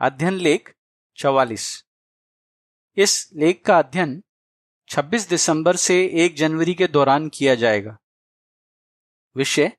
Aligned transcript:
अध्ययन 0.00 0.34
लेख 0.34 0.74
चवालीस। 1.18 1.84
इस 2.96 3.30
लेख 3.34 3.62
का 3.64 3.78
अध्ययन 3.78 4.22
26 4.90 5.28
दिसंबर 5.28 5.76
से 5.76 6.06
1 6.06 6.36
जनवरी 6.36 6.74
के 6.74 6.86
दौरान 6.86 7.28
किया 7.28 7.54
जाएगा। 7.54 7.98
विषय, 9.36 9.72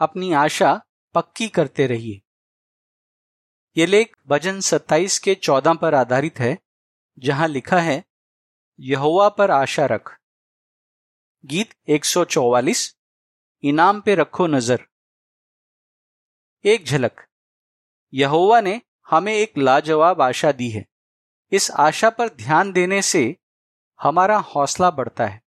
अपनी 0.00 0.32
आशा 0.32 0.72
पक्की 1.14 1.48
करते 1.48 1.86
रहिए। 1.86 2.22
ये 3.76 3.86
लेख 3.86 4.16
भजन 4.26 4.60
27 4.60 5.18
के 5.18 5.34
14 5.34 5.74
पर 5.74 5.94
आधारित 5.94 6.38
है, 6.38 6.58
जहाँ 7.18 7.48
लिखा 7.48 7.80
है, 7.80 8.04
यहोवा 8.80 9.28
पर 9.28 9.50
आशा 9.50 9.86
रख। 9.86 10.16
गीत 11.44 11.74
144 11.88 12.96
इनाम 13.62 14.00
पे 14.00 14.14
रखो 14.14 14.46
नज़र। 14.46 14.86
एक 16.64 16.84
झलक, 16.84 17.26
यहोवा 18.14 18.60
ने 18.60 18.80
हमें 19.10 19.34
एक 19.34 19.58
लाजवाब 19.58 20.22
आशा 20.22 20.52
दी 20.52 20.70
है। 20.70 20.86
इस 21.52 21.70
आशा 21.70 22.10
पर 22.10 22.28
ध्यान 22.28 22.72
देने 22.72 23.02
से 23.02 23.36
हमारा 24.02 24.36
हौसला 24.38 24.90
बढ़ता 24.90 25.26
है 25.26 25.42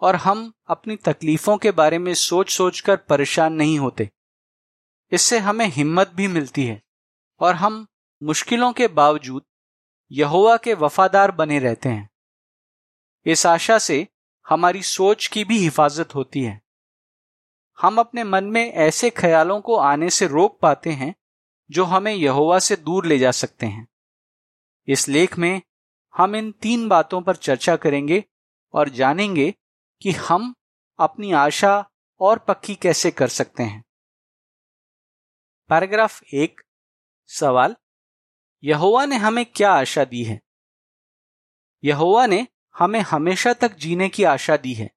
और 0.00 0.16
हम 0.16 0.52
अपनी 0.66 0.96
तकलीफों 0.96 1.56
के 1.58 1.70
बारे 1.70 1.98
में 1.98 2.14
सोच 2.14 2.50
सोच 2.50 2.80
कर 2.80 2.96
परेशान 2.96 3.52
नहीं 3.52 3.78
होते। 3.78 4.10
इससे 5.12 5.38
हमें 5.38 5.66
हिम्मत 5.66 6.08
भी 6.08 6.28
मिलती 6.28 6.66
है 6.66 6.82
और 7.40 7.54
हम 7.54 7.86
मुश्किलों 8.22 8.72
के 8.72 8.88
बावजूद 8.88 9.42
यहोवा 10.12 10.56
के 10.56 10.74
वफादार 10.74 11.30
बने 11.30 11.58
रहते 11.58 11.88
हैं। 11.88 12.10
इस 13.26 13.46
आशा 13.46 13.78
से 13.78 14.08
हमारी 14.48 14.82
सोच 14.82 15.26
की 15.26 15.44
भी 15.44 15.58
हिफाजत 15.58 16.14
होती 16.14 16.42
है। 16.42 16.60
हम 17.80 17.98
अपने 17.98 18.24
मन 18.24 18.44
में 18.44 18.72
ऐसे 18.72 19.10
ख्यालों 19.10 19.60
को 19.60 19.76
आने 19.76 20.10
से 20.10 20.26
रोक 20.26 20.58
पाते 20.60 20.90
हैं 20.90 21.14
जो 21.70 21.84
हमें 21.84 22.14
यहोवा 22.14 22.58
से 22.58 22.76
दूर 22.76 23.06
ले 23.06 23.18
जा 23.18 23.30
सकते 23.30 23.66
हैं। 23.66 23.88
इस 24.88 25.08
लेख 25.08 25.38
में 25.38 25.62
हम 26.16 26.36
इन 26.36 26.52
तीन 26.52 26.88
बातों 26.88 27.22
पर 27.22 27.36
चर्चा 27.36 27.76
करेंगे 27.76 28.24
और 28.74 28.88
जानेंगे 28.88 29.54
कि 30.02 30.10
हम 30.10 30.54
अपनी 30.98 31.32
आशा 31.32 31.90
और 32.20 32.38
पक्की 32.38 32.74
कैसे 32.74 33.10
कर 33.10 33.28
सकते 33.28 33.62
हैं। 33.62 33.84
पैराग्राफ 35.68 36.22
एक, 36.34 36.60
सवाल, 37.26 37.76
यहोवा 38.64 39.06
ने 39.06 39.16
हमें 39.16 39.46
क्या 39.46 39.72
आशा 39.72 40.04
दी 40.04 40.24
है? 40.24 40.40
यहोवा 41.84 42.26
ने 42.26 42.46
हमें 42.78 43.00
हमेशा 43.00 43.52
तक 43.52 43.74
जीने 43.74 44.08
की 44.08 44.24
आशा 44.24 44.56
दी 44.56 44.74
है। 44.74 44.90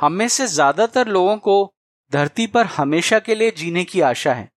हम 0.00 0.12
में 0.12 0.28
से 0.28 0.46
ज़्यादातर 0.46 1.08
लोगों 1.08 1.38
को 1.38 1.74
धरती 2.12 2.46
पर 2.46 2.66
हमेशा 2.66 3.18
के 3.18 3.34
लिए 3.34 3.50
जीने 3.50 3.84
की 3.84 4.00
आशा 4.00 4.34
है। 4.34 4.53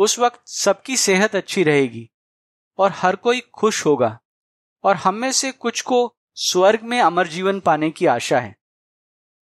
उस 0.00 0.18
वक्त 0.18 0.40
सबकी 0.48 0.96
सेहत 0.96 1.34
अच्छी 1.36 1.62
रहेगी 1.62 2.08
और 2.78 2.92
हर 2.92 3.16
कोई 3.16 3.40
खुश 3.54 3.84
होगा 3.86 4.18
और 4.84 4.96
हम 4.96 5.14
में 5.14 5.30
से 5.32 5.50
कुछ 5.52 5.80
को 5.80 5.98
स्वर्ग 6.36 6.82
में 6.82 7.00
अमर 7.00 7.28
जीवन 7.28 7.60
पाने 7.60 7.90
की 7.90 8.06
आशा 8.06 8.40
है। 8.40 8.54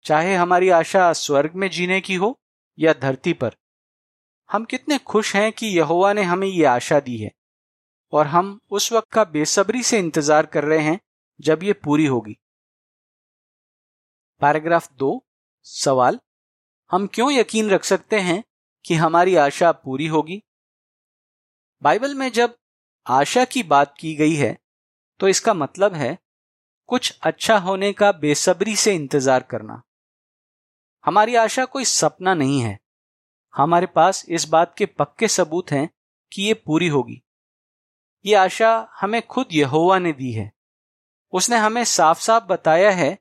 चाहे 0.05 0.35
हमारी 0.35 0.69
आशा 0.71 1.13
स्वर्ग 1.13 1.55
में 1.55 1.69
जीने 1.71 2.01
की 2.01 2.15
हो 2.15 2.39
या 2.79 2.93
धरती 2.93 3.33
पर, 3.33 3.55
हम 4.51 4.65
कितने 4.65 4.99
खुश 4.99 5.35
हैं 5.37 5.53
कि 5.53 5.67
यहोवा 5.69 6.13
ने 6.13 6.23
हमें 6.23 6.47
ये 6.49 6.65
आशा 6.65 7.01
दी 7.01 7.17
है 7.19 7.31
और 8.13 8.27
हम 8.27 8.59
उस 8.71 8.91
वक्त 8.93 9.13
का 9.13 9.25
बेसब्री 9.27 9.83
से 9.83 9.99
इंतज़ार 9.99 10.47
कर 10.47 10.65
रहे 10.65 10.83
हैं 10.83 10.99
जब 11.41 11.63
ये 11.63 11.73
पूरी 11.75 12.07
होगी। 12.07 12.37
पैराग्राफ 14.41 14.93
दो, 14.93 15.25
सवाल, 15.67 16.19
हम 16.91 17.07
क्यों 17.07 17.31
यकीन 17.33 17.71
रख 17.71 17.85
सकते 17.85 18.21
हैं 18.21 18.43
कि 18.85 18.95
हमारी 18.95 19.35
आशा 19.37 19.73
पूरी 19.75 20.07
होगी? 20.07 20.43
बाइबल 21.83 22.15
में 22.15 22.31
जब 22.33 22.57
आशा 23.07 23.45
की 23.45 23.63
बात 23.63 23.95
की 23.99 24.15
गई 24.15 24.35
है 24.35 24.57
तो 25.21 25.29
इसका 25.29 25.55
मतलब 25.55 25.95
है, 25.95 26.17
कुछ 26.89 27.19
अच्छा 27.23 27.57
होने 27.59 27.93
का 27.93 28.11
बेसब्री 28.13 28.75
से 28.77 28.95
इंतज़ार 28.95 29.43
करना। 29.43 29.83
हमारी 31.05 31.35
आशा 31.35 31.65
कोई 31.65 31.85
सपना 31.85 32.35
नहीं 32.35 32.61
है। 32.61 32.79
हमारे 33.55 33.87
पास 33.87 34.25
इस 34.29 34.49
बात 34.49 34.75
के 34.79 34.87
पक्के 34.87 35.29
सबूत 35.29 35.73
हैं 35.73 35.89
कि 36.33 36.43
ये 36.43 36.55
पूरी 36.57 36.89
होगी। 36.89 37.21
ये 38.25 38.35
आशा 38.35 38.71
हमें 39.01 39.21
खुद 39.27 39.47
यहोवा 39.53 39.99
ने 39.99 40.13
दी 40.13 40.33
है। 40.33 40.51
उसने 41.33 41.57
हमें 41.57 41.85
साफ़ 41.85 42.21
साफ़ 42.21 42.45
बताया 42.45 42.91
है 42.91 43.17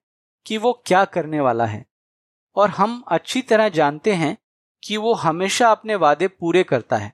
कि 0.45 0.57
वो 0.57 0.73
क्या 0.85 1.03
करने 1.05 1.39
वाला 1.39 1.65
है। 1.65 1.85
और 2.55 2.69
हम 2.69 3.03
अच्छी 3.07 3.41
तरह 3.41 3.69
जानते 3.69 4.13
हैं 4.13 4.37
कि 4.83 4.97
वो 4.97 5.13
हमेशा 5.15 5.71
अपने 5.71 5.95
वादे 5.95 6.27
पूरे 6.29 6.63
करता 6.63 6.97
है। 6.97 7.13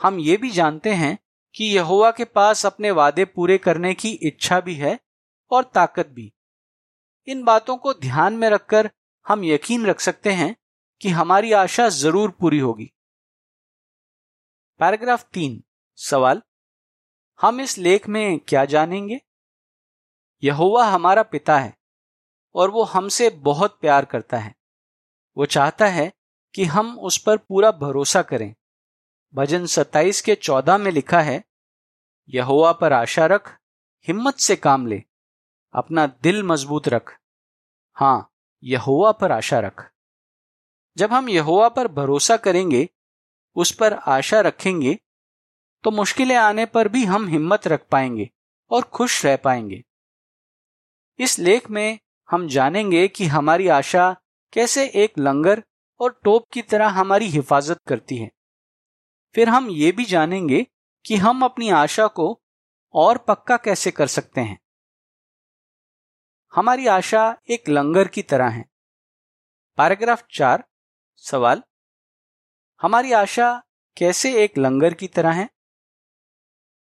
हम 0.00 0.18
ये 0.18 0.36
भी 0.36 0.50
जानते 0.50 0.92
हैं 0.94 1.18
कि 1.54 1.64
यहोवा 1.64 2.10
के 2.10 2.24
पास 2.24 2.66
अपने 2.66 2.90
वादे 2.90 3.24
पूरे 3.24 3.58
करने 3.58 3.94
की 3.94 4.10
इच्छा 4.10 4.60
भी 4.60 4.74
है 4.74 4.98
और 5.50 5.64
ताकत 5.64 6.06
भी। 6.06 6.32
इन 7.28 7.42
बातों 7.44 7.76
को 7.76 7.94
ध्यान 7.94 8.32
में 8.32 8.48
रखकर 8.50 8.90
हम 9.26 9.44
यकीन 9.44 9.86
रख 9.86 10.00
सकते 10.00 10.32
हैं 10.32 10.56
कि 11.00 11.08
हमारी 11.08 11.52
आशा 11.52 11.88
ज़रूर 11.88 12.30
पूरी 12.30 12.58
होगी। 12.58 12.92
पैराग्राफ 14.80 15.24
तीन। 15.32 15.62
सवाल, 15.98 16.42
हम 17.40 17.60
इस 17.60 17.78
लेख 17.78 18.08
में 18.08 18.38
क्या 18.38 18.64
जानेंगे? 18.64 19.20
यहोवा 20.42 20.84
हमारा 20.84 21.22
पिता 21.22 21.58
है 21.58 21.76
और 22.54 22.70
वो 22.70 22.84
हमसे 22.84 23.30
बहुत 23.30 23.78
प्यार 23.80 24.04
करता 24.04 24.38
है। 24.38 24.54
वो 25.36 25.46
चाहता 25.46 25.86
है 25.86 26.12
कि 26.54 26.64
हम 26.64 26.98
उस 26.98 27.18
पर 27.18 27.36
पूरा 27.36 27.70
भरोसा 27.70 28.22
करें। 28.22 28.54
भजन 29.34 29.66
27 29.66 30.20
के 30.20 30.34
14 30.34 30.78
में 30.78 30.90
लिखा 30.90 31.20
है, 31.20 31.44
यहोवा 32.28 32.72
पर 32.72 32.92
आशा 32.92 33.26
रख, 33.26 33.58
हिम्मत 34.08 34.34
से 34.34 34.56
काम 34.56 34.86
ले, 34.86 35.02
अपना 35.74 36.06
दिल 36.06 36.42
मज़बूत 36.42 36.88
रख। 36.88 37.18
हाँ, 37.96 38.32
यहोवा 38.62 39.12
पर 39.12 39.32
आशा 39.32 39.60
रख। 39.60 39.90
जब 40.96 41.12
हम 41.12 41.28
यहोवा 41.28 41.68
पर 41.68 41.88
भरोसा 41.88 42.36
करेंगे, 42.36 42.88
उस 43.56 43.72
पर 43.72 43.92
आशा 43.92 44.40
रखेंगे 44.40 44.98
तो 45.84 45.90
मुश्किलें 45.90 46.36
आने 46.36 46.66
पर 46.66 46.88
भी 46.88 47.04
हम 47.04 47.28
हिम्मत 47.28 47.66
रख 47.66 47.86
पाएँगे 47.90 48.30
और 48.70 48.82
खुश 48.82 49.26
रह 49.26 49.36
पाएँगे। 49.36 49.84
इस 51.18 51.38
लेख 51.38 51.70
में 51.70 51.98
हम 52.30 52.48
जानेंगे 52.48 53.08
कि 53.08 53.26
हमारी 53.26 53.68
आशा 53.68 54.16
कैसे 54.52 54.86
एक 54.86 55.18
लंगर 55.18 55.62
और 56.00 56.20
टोप 56.24 56.48
की 56.52 56.62
तरह 56.62 56.88
हमारी 56.88 57.26
हिफाजत 57.26 57.80
करती 57.88 58.16
है। 58.16 58.30
फिर 59.34 59.48
हम 59.48 59.70
ये 59.70 59.92
भी 59.92 60.04
जानेंगे 60.04 60.66
कि 61.06 61.16
हम 61.16 61.44
अपनी 61.44 61.70
आशा 61.70 62.06
को 62.06 62.42
और 62.92 63.18
पक्का 63.18 63.56
कैसे 63.56 63.90
कर 63.90 64.06
सकते 64.06 64.40
हैं। 64.40 64.60
हमारी 66.54 66.86
आशा 66.86 67.38
एक 67.50 67.68
लंगर 67.68 68.08
की 68.08 68.22
तरह 68.22 68.48
है। 68.48 68.70
पैराग्राफ 69.76 70.26
चार, 70.34 70.64
सवाल। 71.16 71.62
हमारी 72.82 73.12
आशा 73.12 73.62
कैसे 73.96 74.44
एक 74.44 74.58
लंगर 74.58 74.94
की 74.94 75.06
तरह 75.06 75.30
है? 75.30 75.50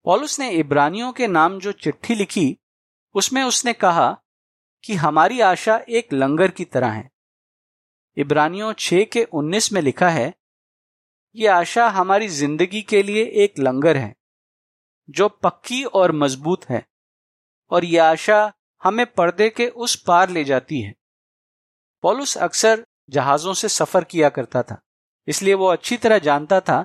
पॉलुस 0.04 0.40
ने 0.40 0.50
इब्रानियों 0.50 1.12
के 1.12 1.26
नाम 1.26 1.58
जो 1.58 1.72
चिट्ठी 1.72 2.14
लिखी, 2.14 2.58
उसमें 3.14 3.42
उसने 3.42 3.72
कहा 3.72 4.22
कि 4.84 4.94
हमारी 4.94 5.40
आशा 5.40 5.84
एक 5.88 6.12
लंगर 6.12 6.50
की 6.50 6.64
तरह 6.64 6.90
है। 6.90 7.10
इब्रानियों 8.16 8.72
छ 8.78 8.94
के 8.94 9.24
उन्नीस 9.24 9.72
में 9.72 9.82
लिखा 9.82 10.08
है 10.08 10.34
ये 11.36 11.46
आशा 11.48 11.86
हमारी 11.90 12.28
ज़िंदगी 12.28 12.80
के 12.84 13.02
लिए 13.02 13.24
एक 13.44 13.58
लंगर 13.58 13.96
है, 13.96 14.14
जो 15.08 15.28
पक्की 15.42 15.82
और 15.84 16.12
मज़बूत 16.14 16.64
है, 16.64 16.84
और 17.70 17.84
यह 17.84 18.04
आशा 18.04 18.52
हमें 18.82 19.04
पर्दे 19.08 19.48
के 19.50 19.66
उस 19.68 19.94
पार 20.02 20.30
ले 20.30 20.42
जाती 20.44 20.80
है। 20.80 20.94
पॉलुस 22.04 22.36
अक्सर 22.38 22.84
जहाजों 23.10 23.54
से 23.54 23.68
सफ़र 23.70 24.04
किया 24.04 24.28
करता 24.28 24.62
था, 24.62 24.80
इसलिए 25.28 25.54
वो 25.54 25.66
अच्छी 25.68 25.96
तरह 25.96 26.18
जानता 26.20 26.60
था 26.60 26.84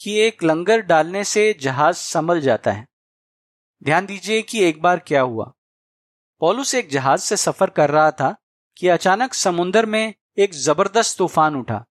कि 0.00 0.18
एक 0.20 0.42
लंगर 0.42 0.80
डालने 0.82 1.22
से 1.24 1.52
जहाज़ 1.60 1.96
संभल 1.96 2.40
जाता 2.40 2.72
है। 2.72 2.86
ध्यान 3.82 4.06
दीजिए 4.06 4.42
कि 4.42 4.62
एक 4.64 4.82
बार 4.82 4.98
क्या 4.98 5.20
हुआ। 5.22 5.52
पॉलुस 6.42 6.74
एक 6.74 6.90
जहाज़ 6.90 7.20
से 7.20 7.36
सफ़र 7.38 7.70
कर 7.70 7.90
रहा 7.90 8.10
था 8.10 8.34
कि 8.76 8.88
अचानक 8.88 9.34
समुन्दर 9.34 9.86
में 9.86 10.14
एक 10.38 10.54
ज़बरदस्त 10.54 11.18
तूफ़ान 11.18 11.56
उठा। 11.56 11.84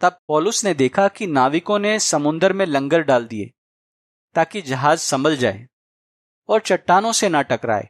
तब 0.00 0.18
पॉलुस 0.28 0.64
ने 0.64 0.74
देखा 0.74 1.06
कि 1.08 1.26
नाविकों 1.26 1.78
ने 1.78 1.98
समुन्दर 1.98 2.52
में 2.52 2.64
लंगर 2.66 3.02
डाल 3.02 3.24
दिए, 3.24 3.50
ताकि 4.36 4.62
जहाज़ 4.62 5.00
संभल 5.00 5.36
जाए 5.36 5.66
और 6.48 6.60
चट्टानों 6.60 7.12
से 7.12 7.28
ना 7.28 7.42
टकराए। 7.42 7.88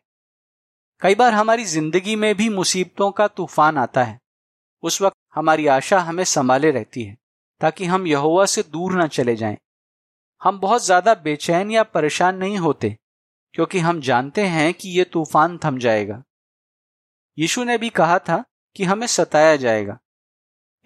कई 1.02 1.14
बार 1.14 1.32
हमारी 1.32 1.64
ज़िंदगी 1.64 2.16
में 2.16 2.34
भी 2.34 2.48
मुसीबतों 2.48 3.10
का 3.10 3.26
तूफ़ान 3.28 3.78
आता 3.78 4.04
है। 4.04 4.18
उस 4.82 5.00
वक्त 5.02 5.16
हमारी 5.34 5.66
आशा 5.66 5.98
हमें 5.98 6.24
संभाले 6.24 6.70
रहती 6.70 7.02
है, 7.02 7.16
ताकि 7.60 7.84
हम 7.84 8.06
यहोवा 8.06 8.46
से 8.46 8.62
दूर 8.62 8.92
ना 8.92 9.06
चले 9.06 9.36
जाएँ। 9.36 9.56
हम 10.42 10.58
बहुत 10.60 10.84
ज़्यादा 10.84 11.14
बेचैन 11.14 11.70
या 11.70 11.82
परेशान 11.82 12.36
नहीं 12.36 12.58
होते, 12.58 12.96
क्योंकि 13.54 13.78
हम 13.78 14.00
जानते 14.00 14.46
हैं 14.46 14.72
कि 14.74 14.88
यह 14.88 15.04
तूफ़ान 15.04 15.58
थम 15.64 15.78
जाएगा। 15.78 16.22
यीशु 17.38 17.64
ने 17.64 17.78
भी 17.78 17.88
कहा 17.90 18.18
था 18.18 18.44
कि 18.76 18.84
हमें 18.84 19.06
सताया 19.06 19.56
जाएगा। 19.56 19.98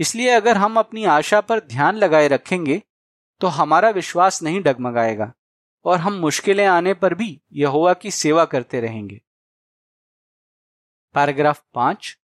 इसलिए 0.00 0.30
अगर 0.30 0.56
हम 0.56 0.78
अपनी 0.78 1.04
आशा 1.06 1.40
पर 1.40 1.60
ध्यान 1.62 1.96
लगाए 1.96 2.28
रखेंगे 2.28 2.82
तो 3.40 3.46
हमारा 3.48 3.90
विश्वास 3.90 4.42
नहीं 4.42 4.60
डगमगाएगा, 4.62 5.32
और 5.84 5.98
हम 5.98 6.14
मुश्किलें 6.16 6.66
आने 6.66 6.94
पर 6.94 7.14
भी 7.14 7.40
यहोवा 7.54 7.94
की 7.94 8.10
सेवा 8.12 8.44
करते 8.46 8.80
रहेंगे। 8.80 9.20
पैराग्राफ 11.14 11.62
पाँच, 11.74 12.16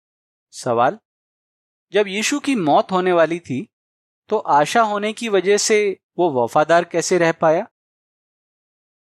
सवाल। 0.54 0.98
जब 1.92 2.08
यीशु 2.08 2.38
की 2.40 2.54
मौत 2.56 2.92
होने 2.92 3.12
वाली 3.12 3.38
थी 3.40 3.66
तो 4.30 4.38
आशा 4.38 4.82
होने 4.82 5.12
की 5.12 5.28
वजह 5.28 5.56
से 5.58 5.78
वो 6.18 6.30
वफादार 6.32 6.84
कैसे 6.84 7.18
रह 7.18 7.32
पाया? 7.34 7.66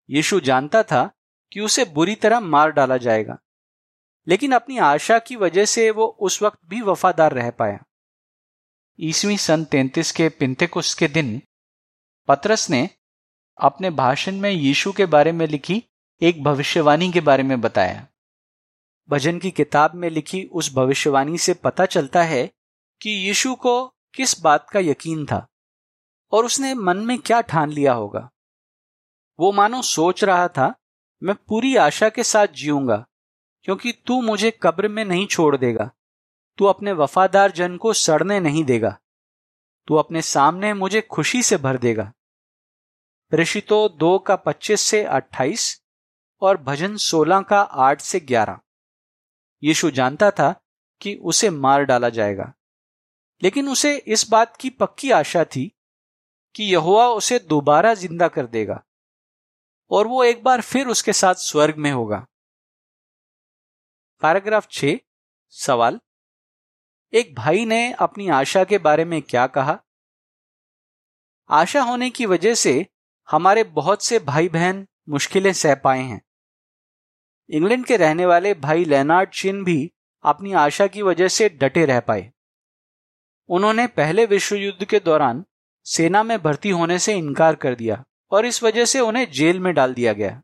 यीशु 0.10 0.40
जानता 0.42 0.84
था 0.84 1.10
कि 1.51 1.60
उसे 1.60 1.86
बुरी 1.88 2.16
तरह 2.16 2.40
मार 2.42 2.72
डाला 2.72 2.98
जाएगा, 3.00 3.38
लेकिन 4.28 4.51
अपनी 4.51 4.78
आशा 4.84 5.19
की 5.19 5.36
वजह 5.38 5.66
से 5.66 5.90
वो 5.92 6.06
उस 6.19 6.42
वक्त 6.42 6.60
भी 6.66 6.81
वफादार 6.84 7.34
रह 7.34 7.50
पाया। 7.51 7.84
ईसवी 9.00 9.38
सन 9.38 9.64
तैतीस 9.64 10.12
के 10.12 10.30
पिंतेकुस 10.30 10.94
के 10.94 11.08
दिन, 11.08 11.42
पत्रस 12.28 12.70
ने 12.70 12.90
अपने 13.62 13.90
भाषण 13.90 14.36
में 14.36 14.50
यीशु 14.50 14.92
के 14.92 15.06
बारे 15.06 15.32
में 15.32 15.48
लिखी 15.48 15.84
एक 16.22 16.44
भविष्यवाणी 16.44 17.12
के 17.12 17.22
बारे 17.22 17.44
में 17.44 17.62
बताया। 17.62 18.08
भजन 19.10 19.40
की 19.40 19.52
किताब 19.52 19.96
में 19.96 20.10
लिखी 20.10 20.44
उस 20.44 20.74
भविष्यवाणी 20.74 21.38
से 21.38 21.54
पता 21.54 21.86
चलता 21.86 22.24
है 22.24 22.52
कि 23.02 23.10
यीशु 23.10 23.56
को 23.56 23.88
किस 23.88 24.40
बात 24.42 24.70
का 24.70 24.80
यकीन 24.80 25.26
था 25.26 25.48
और 26.32 26.46
उसने 26.46 26.74
मन 26.74 26.98
में 26.98 27.18
क्या 27.18 27.42
ठान 27.42 27.72
लिया 27.72 27.94
होगा। 27.94 28.30
वो 29.40 29.52
मानो 29.52 29.82
सोच 29.82 30.24
रहा 30.24 30.48
था, 30.48 30.74
मैं 31.24 31.36
पूरी 31.36 31.76
आशा 31.76 32.10
के 32.10 32.24
साथ 32.24 32.48
जीऊँगा, 32.48 33.06
क्योंकि 33.64 33.92
तू 33.92 34.22
मुझे 34.22 34.52
कब्र 34.64 34.88
में 34.88 35.06
नहीं 35.06 35.28
छोड़ 35.28 35.58
देगा। 35.58 35.92
तू 36.57 36.66
अपने 36.66 36.92
वफादार 36.92 37.52
जन 37.52 37.78
को 37.78 37.94
सड़ने 37.94 38.40
नहीं 38.40 38.63
देगा। 38.63 39.00
तू 39.88 39.96
अपने 39.96 40.22
सामने 40.22 40.74
मुझे 40.74 41.02
खुशी 41.02 41.44
से 41.44 41.57
भर 41.57 41.78
देगा। 41.78 42.13
ऋषितो 43.34 43.90
दो 43.90 44.19
का 44.19 44.36
पच्चीस 44.36 44.81
से 44.81 45.04
अट्ठाईस 45.04 45.84
और 46.42 46.57
भजन 46.57 46.98
सोलह 46.98 47.42
का 47.42 47.62
आठ 47.62 48.02
से 48.02 48.19
ग्यारह। 48.19 48.60
यीशु 49.63 49.92
जानता 49.92 50.31
था 50.31 50.62
कि 51.02 51.16
उसे 51.16 51.50
मार 51.50 51.84
डाला 51.84 52.10
जाएगा। 52.10 52.54
लेकिन 53.44 53.69
उसे 53.69 53.98
इस 53.98 54.30
बात 54.30 54.58
की 54.58 54.69
पक्की 54.69 55.12
आशा 55.12 55.44
थी 55.46 55.72
कि 56.56 56.63
यहुआ 56.63 57.08
उसे 57.08 57.40
दोबारा 57.40 57.94
ज़िंदा 57.94 58.28
कर 58.28 58.46
देगा 58.46 58.84
और 59.92 60.08
वो 60.08 60.24
एक 60.24 60.44
बार 60.44 60.62
फिर 60.62 60.88
उसके 60.88 61.13
साथ 61.13 61.36
स्वर्ग 61.36 61.75
में 61.78 61.92
होगा। 61.92 62.28
पैराग्राफ 64.22 64.68
छ 64.72 64.86
सवाल। 65.50 66.00
एक 67.16 67.36
भाई 67.36 67.66
ने 67.66 67.94
अपनी 67.94 68.30
आशा 68.30 68.64
के 68.64 68.78
बारे 68.78 69.06
में 69.06 69.22
क्या 69.22 69.48
कहा? 69.48 69.80
आशा 71.50 71.82
होने 71.82 72.10
की 72.10 72.26
वजह 72.26 72.56
से 72.56 72.88
हमारे 73.32 73.64
बहुत 73.64 74.04
से 74.04 74.20
भाई 74.20 74.50
बहन 74.50 74.88
मुश्किलें 75.10 75.54
सह 75.54 75.76
पाए 75.76 76.02
हैं। 76.02 76.22
इंग्लैंड 77.50 77.86
के 77.86 77.98
रहने 77.98 78.26
वाले 78.26 78.54
भाई 78.54 78.86
लेनार्ड 78.86 79.30
चिन 79.30 79.64
भी 79.64 79.92
अपनी 80.24 80.54
आशा 80.54 80.88
की 80.88 81.02
वजह 81.02 81.28
से 81.28 81.50
डटे 81.50 81.86
रह 81.86 82.00
पाए। 82.00 82.34
उन्होंने 83.48 83.88
पहले 83.88 84.26
विश्व 84.26 84.56
युद्ध 84.56 84.86
के 84.86 85.00
दौरान 85.00 85.46
सेना 85.84 86.24
में 86.24 86.42
भर्ती 86.42 86.70
होने 86.70 87.00
से 87.00 87.14
इनकार 87.14 87.56
कर 87.56 87.76
दिया 87.76 88.06
और 88.32 88.46
इस 88.46 88.64
वजह 88.64 88.86
से 88.86 89.00
उन्हें 89.00 89.32
जेल 89.32 89.60
में 89.60 89.74
डाल 89.74 89.94
दिया 89.94 90.14
गया। 90.14 90.42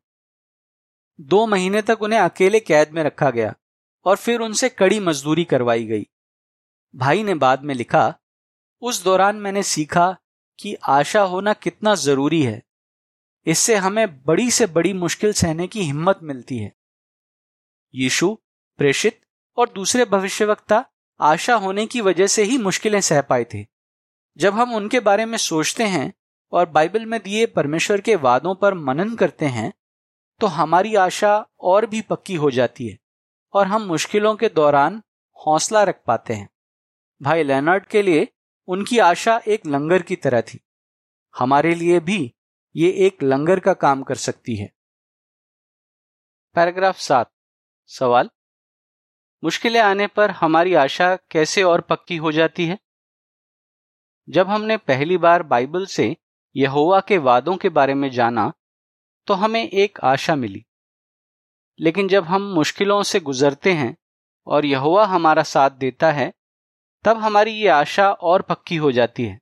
दो 1.21 1.47
महीने 1.47 1.81
तक 1.81 2.01
उन्हें 2.01 2.19
अकेले 2.19 2.59
कैद 2.59 2.91
में 2.91 3.03
रखा 3.03 3.29
गया 3.29 3.55
और 4.05 4.15
फिर 4.15 4.39
उनसे 4.39 4.69
कड़ी 4.69 4.99
मजदूरी 4.99 5.43
करवाई 5.43 5.85
गई। 5.85 6.07
भाई 6.95 7.23
ने 7.23 7.33
बाद 7.33 7.63
में 7.63 7.73
लिखा, 7.75 8.13
उस 8.81 9.03
दौरान 9.03 9.35
मैंने 9.35 9.63
सीखा 9.63 10.17
कि 10.59 10.73
आशा 10.75 11.21
होना 11.21 11.53
कितना 11.53 11.95
ज़रूरी 11.95 12.41
है। 12.43 12.61
इससे 13.47 13.75
हमें 13.75 14.23
बड़ी 14.23 14.51
से 14.51 14.65
बड़ी 14.67 14.93
मुश्किल 14.93 15.33
सहने 15.33 15.67
की 15.67 15.81
हिम्मत 15.81 16.19
मिलती 16.23 16.57
है। 16.57 16.73
यीशु, 17.93 18.37
प्रेषित 18.79 19.21
और 19.57 19.69
दूसरे 19.69 20.05
भविष्यवक्ता, 20.05 20.85
आशा 21.19 21.55
होने 21.55 21.85
की 21.85 22.01
वजह 22.01 22.27
से 22.27 22.43
ही 22.43 22.57
मुश्किलें 22.57 23.01
सह 23.01 23.21
पाए 23.21 23.45
थे। 23.53 23.65
जब 24.37 24.53
हम 24.53 24.73
उनके 24.75 24.99
बारे 24.99 25.25
में 25.25 25.37
सोचते 25.37 25.83
हैं 25.83 26.13
और 26.51 26.69
बाइबल 26.69 27.05
में 27.05 27.19
दिए 27.23 27.45
परमेश्वर 27.45 28.01
के 28.01 28.15
वादों 28.15 28.55
पर 28.55 28.73
मनन 28.73 29.15
करते 29.15 29.45
हैं 29.45 29.71
तो 30.41 30.47
हमारी 30.47 30.95
आशा 30.95 31.35
और 31.59 31.85
भी 31.85 32.01
पक्की 32.01 32.35
हो 32.35 32.51
जाती 32.51 32.87
है 32.87 32.97
और 33.53 33.67
हम 33.67 33.81
मुश्किलों 33.81 34.35
के 34.35 34.49
दौरान 34.49 35.01
हौसला 35.37 35.83
रख 35.83 36.01
पाते 36.07 36.33
हैं। 36.33 36.49
भाई 37.21 37.43
लेनार्ड 37.43 37.85
के 37.85 38.01
लिए 38.01 38.27
उनकी 38.67 38.99
आशा 38.99 39.41
एक 39.47 39.65
लंगर 39.65 40.01
की 40.01 40.15
तरह 40.15 40.41
थी। 40.41 40.59
हमारे 41.37 41.75
लिए 41.75 41.99
भी 41.99 42.33
ये 42.75 42.91
एक 42.91 43.23
लंगर 43.23 43.59
का 43.59 43.73
काम 43.73 44.03
कर 44.03 44.15
सकती 44.15 44.55
है। 44.55 44.73
पैराग्राफ 46.55 46.99
सात। 46.99 47.31
सवाल? 47.87 48.29
मुश्किलें 49.43 49.81
आने 49.81 50.07
पर 50.07 50.31
हमारी 50.31 50.73
आशा 50.73 51.15
कैसे 51.15 51.63
और 51.63 51.81
पक्की 51.81 52.17
हो 52.17 52.31
जाती 52.31 52.65
है? 52.65 52.79
जब 54.29 54.47
हमने 54.47 54.77
पहली 54.77 55.17
बार 55.17 55.43
बाइबल 55.43 55.85
से 55.85 56.17
यहोवा 56.55 56.99
के 56.99 57.17
वादों 57.17 57.57
के 57.57 57.69
बारे 57.69 57.93
में 57.93 58.11
जाना 58.11 58.53
तो 59.27 59.33
हमें 59.33 59.69
एक 59.69 59.99
आशा 60.03 60.35
मिली। 60.35 60.65
लेकिन 61.79 62.07
जब 62.07 62.23
हम 62.23 62.41
मुश्किलों 62.41 63.03
से 63.03 63.19
गुजरते 63.19 63.73
हैं 63.73 63.97
और 64.47 64.65
यहोवा 64.65 65.05
हमारा 65.05 65.43
साथ 65.43 65.69
देता 65.69 66.11
है 66.11 66.33
तब 67.05 67.17
हमारी 67.17 67.51
ये 67.51 67.67
आशा 67.67 68.11
और 68.11 68.41
पक्की 68.41 68.75
हो 68.75 68.91
जाती 68.91 69.23
है, 69.25 69.39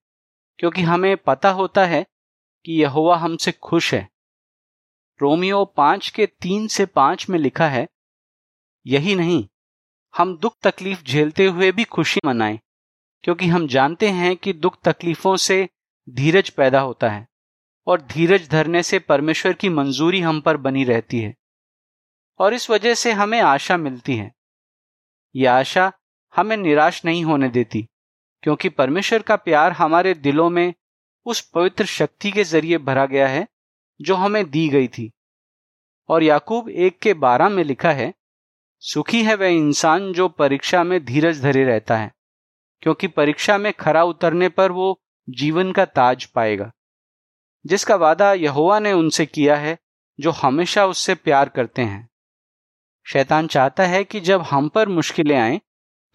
क्योंकि 0.59 0.81
हमें 0.81 1.15
पता 1.17 1.49
होता 1.51 1.85
है 1.85 2.05
कि 2.65 2.81
यहोवा 2.81 3.17
हमसे 3.17 3.51
खुश 3.51 3.93
है। 3.93 4.07
रोमियो 5.19 5.63
पाँच 5.65 6.09
के 6.09 6.25
तीन 6.41 6.67
से 6.67 6.85
पाँच 6.85 7.29
में 7.29 7.39
लिखा 7.39 7.67
है, 7.67 7.87
यही 8.85 9.15
नहीं, 9.15 9.47
हम 10.13 10.37
दुख 10.37 10.55
तकलीफ़ 10.63 11.03
झेलते 11.03 11.45
हुए 11.45 11.71
भी 11.71 11.83
खुशी 11.83 12.19
मनाएँ, 12.25 12.59
क्योंकि 13.23 13.47
हम 13.47 13.67
जानते 13.67 14.09
हैं 14.09 14.35
कि 14.37 14.53
दुख 14.53 14.77
तकलीफों 14.83 15.35
से 15.37 15.67
धीरज 16.07 16.49
पैदा 16.49 16.79
होता 16.79 17.09
है, 17.09 17.27
और 17.87 18.01
धीरज 18.01 18.49
धरने 18.49 18.83
से 18.83 18.99
परमेश्वर 18.99 19.53
की 19.53 19.69
मंजूरी 19.69 20.21
हम 20.21 20.41
पर 20.41 20.57
बनी 20.57 20.83
रहती 20.83 21.19
है। 21.19 21.33
और 22.39 22.53
इस 22.53 22.69
वजह 22.69 22.93
से 22.93 23.11
हमें 23.11 23.39
आशा 23.41 23.77
मिलती 23.77 24.15
है। 24.15 24.31
यह 25.35 25.53
आशा 25.53 25.91
हमें 26.35 26.57
निराश 26.57 27.05
नहीं 27.05 27.23
होने 27.25 27.49
देती, 27.49 27.87
क्योंकि 28.43 28.69
परमेश्वर 28.69 29.21
का 29.21 29.35
प्यार 29.35 29.71
हमारे 29.71 30.13
दिलों 30.13 30.49
में 30.49 30.73
उस 31.25 31.41
पवित्र 31.41 31.85
शक्ति 31.85 32.31
के 32.31 32.43
ज़रिए 32.43 32.77
भरा 32.77 33.05
गया 33.05 33.27
है, 33.27 33.47
जो 34.01 34.15
हमें 34.15 34.49
दी 34.49 34.67
गई 34.69 34.87
थी। 34.87 35.11
और 36.09 36.23
याकूब 36.23 36.69
एक 36.69 36.99
के 36.99 37.13
बारह 37.13 37.49
में 37.49 37.63
लिखा 37.63 37.91
है, 37.91 38.13
सुखी 38.79 39.23
है 39.23 39.35
वह 39.35 39.47
इंसान 39.47 40.13
जो 40.13 40.27
परीक्षा 40.29 40.83
में 40.83 41.05
धीरज 41.05 41.41
धरे 41.41 41.63
रहता 41.63 41.97
है, 41.97 42.11
क्योंकि 42.81 43.07
परीक्षा 43.07 43.57
में 43.57 43.73
खरा 43.73 44.03
उतरने 44.03 44.49
पर 44.49 44.71
वो 44.71 45.01
जीवन 45.29 45.71
का 45.71 45.85
ताज 45.85 46.25
पाएगा। 46.25 46.71
जिसका 47.65 47.95
वादा 47.95 48.33
यहोवा 48.33 48.79
ने 48.79 48.93
उनसे 48.93 49.25
किया 49.25 49.55
है, 49.55 49.77
जो 50.19 50.31
हमेशा 50.31 50.85
उससे 50.85 51.15
प्यार 51.15 51.49
करते 51.49 51.81
हैं। 51.81 52.09
शैतान 53.05 53.47
चाहता 53.47 53.83
है 53.83 54.03
कि 54.03 54.19
जब 54.19 54.41
हम 54.41 54.69
पर 54.69 54.87
मुश्किलें 54.87 55.37
आए 55.37 55.61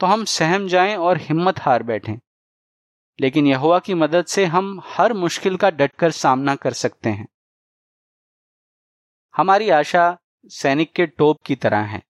तो 0.00 0.06
हम 0.06 0.24
सहम 0.24 0.68
जाएँ 0.68 0.96
और 0.96 1.16
हिम्मत 1.16 1.60
हार 1.60 1.82
बैठें। 1.82 2.14
लेकिन 3.20 3.46
यहोवा 3.46 3.78
की 3.78 3.94
मदद 3.94 4.24
से 4.24 4.44
हम 4.44 4.80
हर 4.84 5.12
मुश्किल 5.12 5.56
का 5.56 5.70
डटकर 5.70 6.10
सामना 6.10 6.56
कर 6.56 6.72
सकते 6.72 7.08
हैं। 7.08 7.28
हमारी 9.36 9.70
आशा 9.70 10.18
सैनिक 10.46 10.92
के 10.92 11.06
टोप 11.06 11.42
की 11.42 11.56
तरह 11.56 11.80
है। 11.80 12.02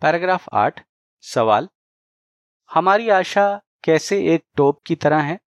पैराग्राफ 0.00 0.48
आठ, 0.52 0.86
सवाल। 1.20 1.68
हमारी 2.74 3.08
आशा 3.08 3.60
कैसे 3.84 4.34
एक 4.34 4.44
टोप 4.56 4.82
की 4.86 4.96
तरह 4.96 5.20
है? 5.22 5.40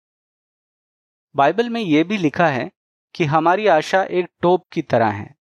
बाइबल 1.35 1.69
में 1.69 1.81
यह 1.81 2.03
भी 2.03 2.17
लिखा 2.17 2.47
है 2.47 2.71
कि 3.15 3.25
हमारी 3.25 3.67
आशा 3.67 4.03
एक 4.03 4.27
टोप 4.41 4.67
की 4.71 4.81
तरह 4.81 5.09
है। 5.09 5.35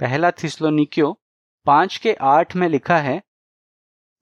पहला 0.00 0.30
थिस्लोनिकियो 0.30 1.20
पाँच 1.66 1.96
के 1.96 2.14
आठ 2.14 2.56
में 2.56 2.68
लिखा 2.68 2.98
है 2.98 3.22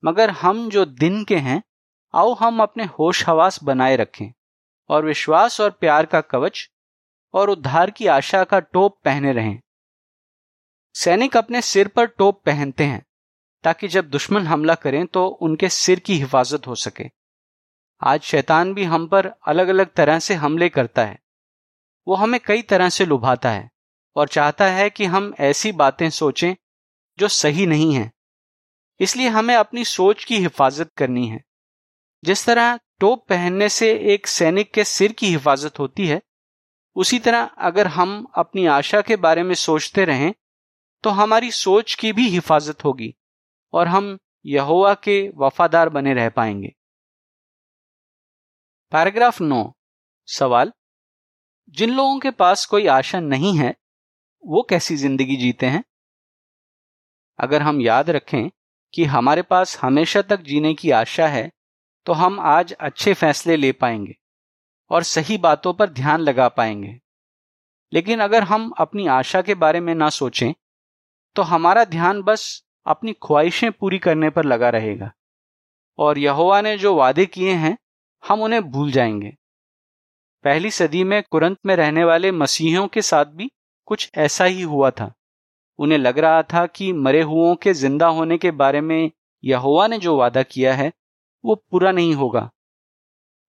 मगर 0.03 0.29
हम 0.29 0.69
जो 0.69 0.85
दिन 0.85 1.23
के 1.23 1.37
हैं, 1.37 1.61
आओ 2.13 2.33
हम 2.33 2.61
अपने 2.61 2.83
होश 2.89 3.27
हवास 3.27 3.63
बनाए 3.63 3.95
रखें, 3.95 4.31
और 4.89 5.05
विश्वास 5.05 5.59
और 5.61 5.69
प्यार 5.71 6.05
का 6.05 6.21
कवच 6.21 6.69
और 7.33 7.49
उद्धार 7.49 7.91
की 7.91 8.07
आशा 8.07 8.43
का 8.43 8.59
टोप 8.59 8.99
पहने 9.05 9.31
रहें। 9.31 9.59
सैनिक 10.95 11.37
अपने 11.37 11.61
सिर 11.61 11.87
पर 11.87 12.05
टोप 12.07 12.41
पहनते 12.45 12.83
हैं, 12.83 13.05
ताकि 13.63 13.87
जब 13.87 14.09
दुश्मन 14.09 14.47
हमला 14.47 14.75
करें 14.75 15.05
तो 15.07 15.27
उनके 15.27 15.69
सिर 15.69 15.99
की 15.99 16.15
हिफाजत 16.15 16.67
हो 16.67 16.75
सके। 16.75 17.09
आज 18.01 18.21
शैतान 18.21 18.73
भी 18.73 18.83
हम 18.83 19.07
पर 19.07 19.25
अलग 19.47 19.67
अलग 19.67 19.93
तरह 19.93 20.19
से 20.19 20.33
हमले 20.33 20.69
करता 20.69 21.05
है। 21.05 21.19
वो 22.07 22.15
हमें 22.15 22.39
कई 22.39 22.61
तरह 22.61 22.89
से 22.89 23.05
लुभाता 23.05 23.51
है, 23.51 23.69
और 24.15 24.27
चाहता 24.27 24.65
है 24.65 24.89
कि 24.89 25.05
हम 25.05 25.33
ऐसी 25.39 25.71
बातें 25.71 26.09
सोचें 26.09 26.53
जो 27.19 27.27
सही 27.27 27.65
नहीं 27.65 27.93
है। 27.93 28.11
इसलिए 28.99 29.27
हमें 29.27 29.55
अपनी 29.55 29.83
सोच 29.85 30.23
की 30.23 30.37
हिफाजत 30.37 30.91
करनी 30.97 31.27
है। 31.27 31.43
जिस 32.23 32.45
तरह 32.45 32.79
टोप 32.99 33.25
पहनने 33.29 33.69
से 33.69 33.91
एक 34.13 34.27
सैनिक 34.27 34.73
के 34.73 34.83
सिर 34.83 35.11
की 35.11 35.27
हिफाजत 35.27 35.79
होती 35.79 36.07
है, 36.07 36.21
उसी 36.95 37.19
तरह 37.19 37.43
अगर 37.43 37.87
हम 37.87 38.25
अपनी 38.35 38.65
आशा 38.65 39.01
के 39.01 39.15
बारे 39.15 39.43
में 39.43 39.55
सोचते 39.55 40.05
रहें 40.05 40.33
तो 41.03 41.09
हमारी 41.09 41.51
सोच 41.51 41.93
की 41.95 42.11
भी 42.13 42.27
हिफाजत 42.29 42.83
होगी 42.83 43.13
और 43.73 43.87
हम 43.87 44.17
यहोवा 44.45 44.93
के 44.93 45.17
वफादार 45.37 45.89
बने 45.89 46.13
रह 46.13 46.29
पाएँगे। 46.29 46.73
पैराग्राफ 48.91 49.41
नौ। 49.41 49.63
सवाल, 50.27 50.71
जिन 51.69 51.89
लोगों 51.89 52.19
के 52.19 52.31
पास 52.31 52.65
कोई 52.65 52.87
आशा 52.87 53.19
नहीं 53.19 53.57
है, 53.57 53.75
वो 54.43 54.61
कैसी 54.69 54.95
ज़िंदगी 54.95 55.35
जीते 55.35 55.65
हैं? 55.65 55.83
अगर 57.39 57.61
हम 57.61 57.81
याद 57.81 58.09
रखें 58.09 58.49
कि 58.93 59.05
हमारे 59.05 59.41
पास 59.41 59.77
हमेशा 59.81 60.21
तक 60.21 60.39
जीने 60.39 60.73
की 60.73 60.91
आशा 60.91 61.27
है 61.27 61.49
तो 62.05 62.13
हम 62.13 62.39
आज 62.39 62.73
अच्छे 62.73 63.13
फैसले 63.13 63.55
ले 63.57 63.71
पाएँगे 63.71 64.15
और 64.91 65.03
सही 65.03 65.37
बातों 65.37 65.73
पर 65.73 65.89
ध्यान 65.89 66.19
लगा 66.19 66.47
पाएँगे। 66.47 66.99
लेकिन 67.93 68.19
अगर 68.19 68.43
हम 68.43 68.71
अपनी 68.77 69.07
आशा 69.07 69.41
के 69.41 69.55
बारे 69.55 69.79
में 69.79 69.93
ना 69.95 70.09
सोचें 70.09 70.53
तो 71.35 71.41
हमारा 71.41 71.83
ध्यान 71.85 72.21
बस 72.21 72.63
अपनी 72.85 73.13
ख्वाहिशें 73.13 73.71
पूरी 73.71 73.99
करने 73.99 74.29
पर 74.29 74.45
लगा 74.45 74.69
रहेगा 74.69 75.11
और 75.99 76.17
यहोवा 76.17 76.61
ने 76.61 76.77
जो 76.77 76.95
वादे 76.95 77.25
किए 77.25 77.53
हैं, 77.53 77.77
हम 78.23 78.41
उन्हें 78.41 78.61
भूल 78.63 78.91
जाएँगे। 78.91 79.33
पहली 80.43 80.71
सदी 80.71 81.03
में 81.03 81.21
कुरंत 81.31 81.57
में 81.65 81.75
रहने 81.75 82.03
वाले 82.03 82.31
मसीहियों 82.31 82.87
के 82.87 83.01
साथ 83.01 83.25
भी 83.25 83.51
कुछ 83.85 84.09
ऐसा 84.15 84.45
ही 84.45 84.61
हुआ 84.61 84.91
था। 84.91 85.13
उन्हें 85.79 85.99
लग 85.99 86.19
रहा 86.19 86.43
था 86.43 86.65
कि 86.65 86.93
मरे 86.93 87.21
हुओं 87.21 87.55
के 87.55 87.73
ज़िंदा 87.73 88.07
होने 88.07 88.37
के 88.37 88.51
बारे 88.51 88.81
में 88.81 89.11
यहोवा 89.43 89.87
ने 89.87 89.97
जो 89.97 90.17
वादा 90.17 90.43
किया 90.43 90.73
है, 90.73 90.93
वो 91.45 91.55
पूरा 91.55 91.91
नहीं 91.91 92.15
होगा। 92.15 92.51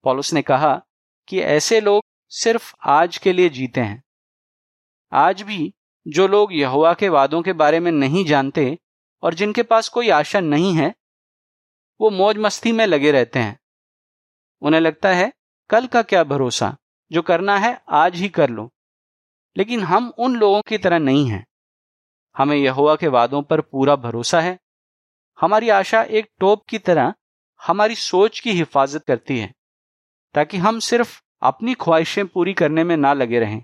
पॉलुस 0.03 0.33
ने 0.33 0.43
कहा 0.43 0.83
कि 1.29 1.41
ऐसे 1.41 1.81
लोग 1.81 2.03
सिर्फ़ 2.29 2.75
आज 2.87 3.19
के 3.19 3.33
लिए 3.33 3.49
जीते 3.49 3.81
हैं। 3.81 4.05
आज 5.13 5.43
भी 5.43 5.75
जो 6.09 6.29
लोग 6.29 6.53
यहोवा 6.53 6.95
के 6.95 7.09
वादों 7.09 7.43
के 7.43 7.53
बारे 7.53 7.81
में 7.81 7.93
नहीं 7.93 8.25
जानते 8.25 8.79
और 9.23 9.35
जिनके 9.35 9.63
पास 9.63 9.89
कोई 9.89 10.09
आशा 10.09 10.41
नहीं 10.41 10.75
है, 10.75 10.95
वो 12.01 12.11
मौज 12.11 12.37
मस्ती 12.39 12.73
में 12.73 12.87
लगे 12.87 13.11
रहते 13.11 13.39
हैं। 13.39 13.61
उन्हें 14.63 14.81
लगता 14.81 15.09
है, 15.09 15.33
कल 15.71 15.87
का 15.87 16.03
क्या 16.03 16.25
भरोसा? 16.25 16.77
जो 17.13 17.23
करना 17.23 17.59
है, 17.59 17.83
आज 17.89 18.17
ही 18.17 18.29
कर 18.29 18.51
लो। 18.51 18.71
लेकिन 19.57 19.81
हम 19.81 20.13
उन 20.19 20.37
लोगों 20.37 20.63
की 20.63 20.79
तरह 20.79 20.99
नहीं 20.99 21.27
हैं। 21.27 21.47
हमें 22.37 22.57
यहोवा 22.57 22.97
के 22.97 23.09
वादों 23.09 23.43
पर 23.43 23.61
पूरा 23.61 23.97
भरोसा 23.97 24.41
है। 24.41 24.59
हमारी 25.41 25.69
आशा 25.69 26.03
एक 26.03 26.31
टोप 26.41 26.65
की 26.69 26.79
तरह 26.79 27.15
हमारी 27.61 27.95
सोच 27.95 28.41
की 28.41 28.53
हिफाजत 28.53 29.05
करती 29.05 29.39
है, 29.39 29.55
ताकि 30.35 30.57
हम 30.57 30.79
सिर्फ़ 30.79 31.21
अपनी 31.43 31.75
ख्वाहिशें 31.75 32.27
पूरी 32.27 32.55
करने 32.55 32.85
में 32.85 32.97
ना 32.97 33.13
लगे 33.13 33.41
रहें, 33.41 33.63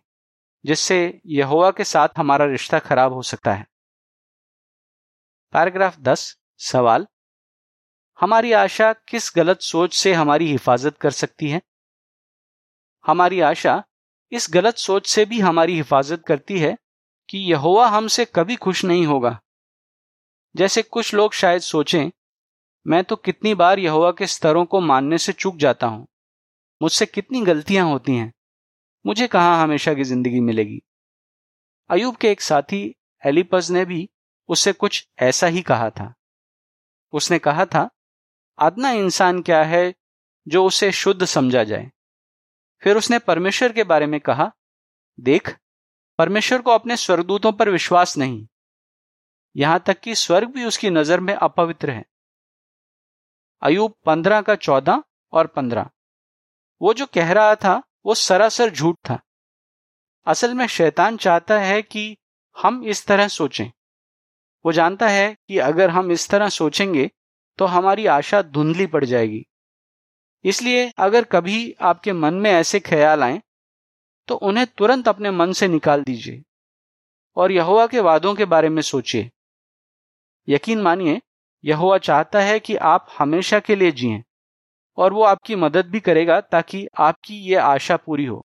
जिससे 0.64 1.20
यहोवा 1.26 1.70
के 1.70 1.84
साथ 1.84 2.08
हमारा 2.18 2.44
रिश्ता 2.44 2.78
खराब 2.78 3.12
हो 3.12 3.22
सकता 3.22 3.54
है। 3.54 3.66
पैराग्राफ 5.52 5.98
दस, 6.00 6.38
सवाल। 6.58 7.06
हमारी 8.20 8.52
आशा 8.52 8.92
किस 8.92 9.32
गलत 9.36 9.60
सोच 9.60 9.94
से 9.94 10.12
हमारी 10.12 10.46
हिफाजत 10.46 10.96
कर 10.96 11.10
सकती 11.10 11.48
है? 11.48 11.62
हमारी 13.06 13.40
आशा 13.40 13.84
इस 14.32 14.46
गलत 14.50 14.74
सोच 14.74 15.06
से 15.06 15.24
भी 15.24 15.40
हमारी 15.40 15.74
हिफाजत 15.74 16.24
करती 16.26 16.58
है 16.58 16.76
कि 17.28 17.38
यहोवा 17.38 17.88
हमसे 17.88 18.24
कभी 18.24 18.56
खुश 18.56 18.84
नहीं 18.84 19.06
होगा। 19.06 19.40
जैसे 20.56 20.82
कुछ 20.82 21.14
लोग 21.14 21.32
शायद 21.32 21.60
सोचें, 21.60 22.10
मैं 22.86 23.04
तो 23.04 23.16
कितनी 23.16 23.54
बार 23.54 23.78
यहोवा 23.78 24.10
के 24.10 24.26
स्तरों 24.26 24.64
को 24.64 24.80
मानने 24.80 25.18
से 25.18 25.32
चूक 25.32 25.56
जाता 25.56 25.86
हूँ। 25.86 26.06
मुझसे 26.82 27.06
कितनी 27.06 27.40
गलतियाँ 27.40 27.86
होती 27.86 28.16
हैं। 28.16 28.32
मुझे 29.06 29.28
कहाँ 29.28 29.62
हमेशा 29.62 29.94
की 29.94 30.04
ज़िंदगी 30.04 30.40
मिलेगी? 30.40 30.82
अयूब 31.90 32.16
के 32.16 32.30
एक 32.30 32.40
साथी 32.40 32.94
एलिपस 33.26 33.70
ने 33.70 33.84
भी 33.84 34.10
उससे 34.48 34.72
कुछ 34.72 35.08
ऐसा 35.18 35.46
ही 35.46 35.62
कहा 35.62 35.90
था। 35.90 36.14
उसने 37.12 37.38
कहा 37.38 37.66
था 37.66 37.90
अदना 38.58 38.90
इंसान 38.90 39.42
क्या 39.42 39.64
है 39.64 39.94
जो 40.48 40.64
उसे 40.64 40.92
शुद्ध 40.92 41.24
समझा 41.24 41.64
जाए? 41.64 41.92
फिर 42.82 42.96
उसने 42.96 43.18
परमेश्वर 43.18 43.72
के 43.72 43.84
बारे 43.84 44.06
में 44.06 44.20
कहा, 44.20 44.52
देख 45.20 45.56
परमेश्वर 46.18 46.62
को 46.62 46.70
अपने 46.70 46.96
स्वर्गदूतों 46.96 47.52
पर 47.52 47.68
विश्वास 47.68 48.16
नहीं। 48.18 48.46
यहाँ 49.56 49.82
तक 49.86 50.00
कि 50.00 50.14
स्वर्ग 50.14 50.48
भी 50.48 50.64
उसकी 50.64 50.90
नज़र 50.90 51.20
में 51.20 51.34
अपवित्र 51.34 51.90
है। 51.90 52.04
अयूब 53.62 53.94
पंद्रह 54.06 54.40
का 54.40 54.54
चौदह 54.54 55.02
और 55.32 55.46
पंद्रह। 55.46 55.90
वो 56.80 56.94
जो 56.94 57.06
कह 57.06 57.32
रहा 57.32 57.54
था, 57.54 57.82
वो 58.06 58.14
सरासर 58.14 58.70
झूठ 58.70 58.96
था। 59.10 59.18
असल 60.26 60.54
में 60.54 60.66
शैतान 60.66 61.16
चाहता 61.16 61.58
है 61.60 61.80
कि 61.82 62.16
हम 62.56 62.82
इस 62.84 63.06
तरह 63.06 63.28
सोचें। 63.28 63.70
वो 64.64 64.72
जानता 64.72 65.08
है 65.08 65.36
कि 65.48 65.58
अगर 65.58 65.90
हम 65.90 66.10
इस 66.12 66.28
तरह 66.28 66.48
सोचेंगे 66.48 67.10
तो 67.58 67.64
हमारी 67.64 68.06
आशा 68.06 68.40
धुंधली 68.42 68.86
पड़ 68.86 69.04
जाएगी। 69.04 69.44
इसलिए 70.44 70.90
अगर 70.98 71.24
कभी 71.24 71.74
आपके 71.80 72.12
मन 72.12 72.34
में 72.34 72.50
ऐसे 72.50 72.80
ख्याल 72.80 73.22
आए 73.22 73.40
तो 74.28 74.34
उन्हें 74.34 74.66
तुरंत 74.66 75.08
अपने 75.08 75.30
मन 75.30 75.52
से 75.52 75.68
निकाल 75.68 76.02
दीजिए 76.02 76.42
और 77.36 77.52
यहुआ 77.52 77.86
के 77.86 78.00
वादों 78.00 78.34
के 78.34 78.44
बारे 78.44 78.68
में 78.68 78.82
सोचिए। 78.82 79.30
यकीन 80.48 80.82
मानिए 80.82 81.22
यहुआ 81.64 81.98
चाहता 81.98 82.40
है 82.40 82.60
कि 82.60 82.76
आप 82.76 83.06
हमेशा 83.18 83.60
के 83.60 83.74
लिए 83.74 83.92
जिए 83.92 84.24
और 84.96 85.12
वो 85.12 85.22
आपकी 85.22 85.56
मदद 85.56 85.86
भी 85.86 86.00
करेगा 86.00 86.40
ताकि 86.40 86.88
आपकी 86.98 87.34
ये 87.40 87.54
आशा 87.54 87.96
पूरी 87.96 88.24
हो। 88.24 88.46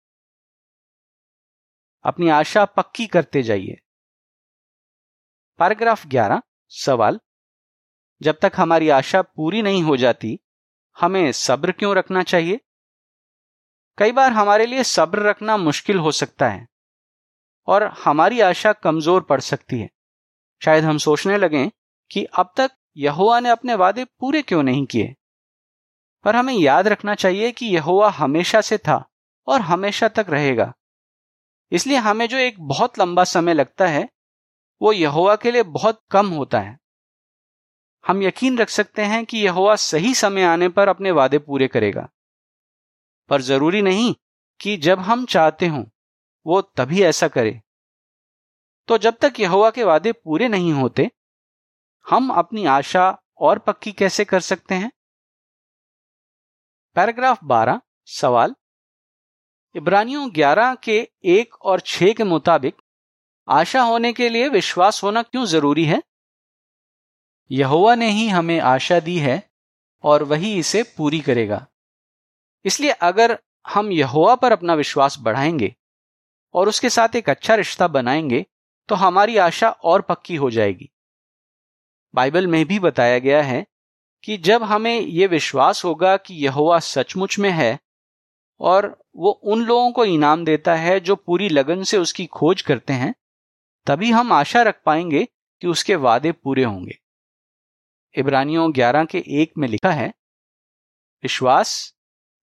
अपनी 2.03 2.29
आशा 2.29 2.65
पक्की 2.65 3.08
करते 3.08 3.44
जाइए। 3.44 3.77
पैराग्राफ 5.58 6.08
11 6.08 6.41
सवाल। 6.70 7.20
जब 8.22 8.39
तक 8.41 8.51
हमारी 8.55 8.89
आशा 8.89 9.22
पूरी 9.22 9.62
नहीं 9.62 9.84
हो 9.84 9.98
जाती, 9.98 10.39
हमें 11.01 11.32
सब्र 11.32 11.72
क्यों 11.72 11.96
रखना 11.96 12.24
चाहिए? 12.24 12.60
कई 13.97 14.11
बार 14.11 14.31
हमारे 14.31 14.65
लिए 14.65 14.83
सब्र 14.83 15.19
रखना 15.19 15.57
मुश्किल 15.57 15.97
हो 15.97 16.11
सकता 16.11 16.49
है 16.49 16.67
और 17.67 17.83
हमारी 17.83 18.39
आशा 18.39 18.73
कमज़ोर 18.73 19.21
पड़ 19.21 19.41
सकती 19.41 19.79
है। 19.79 19.89
शायद 20.63 20.83
हम 20.83 20.97
सोचने 20.97 21.37
लगें 21.37 21.69
कि 22.11 22.23
अब 22.23 22.53
तक 22.57 22.71
यहोवा 22.97 23.39
ने 23.39 23.49
अपने 23.49 23.75
वादे 23.75 24.05
पूरे 24.05 24.41
क्यों 24.41 24.63
नहीं 24.63 24.85
किए? 24.85 25.15
पर 26.23 26.35
हमें 26.35 26.53
याद 26.53 26.87
रखना 26.87 27.15
चाहिए 27.15 27.51
कि 27.51 27.65
यहुआ 27.65 28.09
हमेशा 28.09 28.61
से 28.61 28.77
था 28.77 29.09
और 29.47 29.61
हमेशा 29.61 30.07
तक 30.07 30.25
रहेगा। 30.29 30.73
इसलिए 31.71 31.97
हमें 31.97 32.29
जो 32.29 32.37
एक 32.37 32.55
बहुत 32.59 32.99
लंबा 32.99 33.23
समय 33.23 33.53
लगता 33.53 33.87
है, 33.87 34.09
वो 34.81 34.91
यहुआ 34.91 35.35
के 35.35 35.51
लिए 35.51 35.63
बहुत 35.63 36.01
कम 36.11 36.27
होता 36.27 36.59
है। 36.59 36.79
हम 38.07 38.23
यकीन 38.23 38.57
रख 38.57 38.69
सकते 38.69 39.01
हैं 39.01 39.25
कि 39.25 39.37
यहोवा 39.37 39.75
सही 39.75 40.13
समय 40.13 40.43
आने 40.43 40.69
पर 40.69 40.87
अपने 40.87 41.11
वादे 41.11 41.37
पूरे 41.37 41.67
करेगा। 41.67 42.09
पर 43.29 43.41
ज़रूरी 43.41 43.82
नहीं 43.82 44.15
कि 44.62 44.77
जब 44.77 45.00
हम 45.00 45.25
चाहते 45.25 45.67
हों, 45.67 45.86
वो 46.46 46.62
तभी 46.62 47.03
ऐसा 47.03 47.27
करे। 47.27 47.62
तो 48.88 48.98
जब 48.98 49.17
तक 49.17 49.34
यहोवा 49.39 49.72
के 49.72 49.84
वादे 49.84 50.12
पूरे 50.12 50.48
नहीं 50.48 50.74
होते, 50.74 51.12
हम 52.10 52.29
अपनी 52.29 52.65
आशा 52.65 53.22
और 53.38 53.60
पक्की 53.60 53.91
कैसे 53.91 54.25
कर 54.25 54.39
सकते 54.39 54.75
हैं? 54.75 54.91
पैराग्राफ 56.96 57.44
12 57.44 57.82
सवाल। 58.05 58.55
इब्रानियों 59.75 60.32
11 60.32 60.75
के 60.75 61.10
एक 61.25 61.62
और 61.62 61.79
छह 61.79 62.13
के 62.13 62.24
मुताबिक, 62.24 62.75
आशा 63.50 63.82
होने 63.82 64.13
के 64.13 64.29
लिए 64.29 64.50
विश्वास 64.50 65.03
होना 65.03 65.24
क्यों 65.24 65.46
ज़रूरी 65.46 65.86
है? 65.86 66.03
यहोवा 67.51 67.96
ने 67.96 68.10
ही 68.10 68.27
हमें 68.27 68.60
आशा 68.60 69.00
दी 69.00 69.20
है 69.20 69.50
और 70.03 70.24
वही 70.24 70.60
इसे 70.60 70.84
पूरी 70.84 71.20
करेगा। 71.20 71.67
इसलिए 72.65 72.91
अगर 72.91 73.39
हम 73.67 73.91
यहोवा 73.91 74.36
पर 74.36 74.51
अपना 74.51 74.74
विश्वास 74.74 75.17
बढ़ाएँगे 75.19 75.75
और 76.53 76.69
उसके 76.69 76.89
साथ 76.89 77.15
एक 77.15 77.29
अच्छा 77.29 77.55
रिश्ता 77.55 77.88
बनाएँगे 77.88 78.45
तो 78.89 78.95
हमारी 78.95 79.38
आशा 79.38 79.69
और 79.69 80.01
पक्की 80.01 80.36
हो 80.36 80.51
जाएगी। 80.51 80.89
बाइबल 82.15 82.48
में 82.48 82.65
भी 82.65 82.79
बताया 82.79 83.19
गया 83.19 83.43
है 83.43 83.67
कि 84.24 84.38
जब 84.38 84.63
हमें 84.63 85.01
यह 85.01 85.27
विश्वास 85.27 85.86
होगा 85.86 86.17
कि 86.17 86.34
यहोवा 86.34 86.79
सचमुच 86.79 87.39
में 87.39 87.51
है 87.51 87.79
और 88.60 89.03
वो 89.15 89.31
उन 89.31 89.62
लोगों 89.62 89.91
को 89.91 90.05
इनाम 90.05 90.45
देता 90.45 90.75
है 90.75 91.00
जो 91.00 91.15
पूरी 91.15 91.50
लगन 91.50 91.84
से 91.84 91.98
उसकी 91.98 92.25
खोज 92.25 92.62
करते 92.62 92.93
हैं, 92.93 93.15
तभी 93.88 94.12
हम 94.12 94.31
आशा 94.31 94.62
रख 94.62 94.81
पाएँगे 94.86 95.27
कि 95.62 95.67
उसके 95.67 95.95
वादे 95.95 96.31
पूरे 96.31 96.63
होंगे। 96.63 96.98
इब्रानियों 98.15 98.72
11 98.74 99.05
के 99.05 99.24
एक 99.41 99.53
में 99.57 99.67
लिखा 99.67 99.91
है, 99.91 100.13
विश्वास 101.24 101.94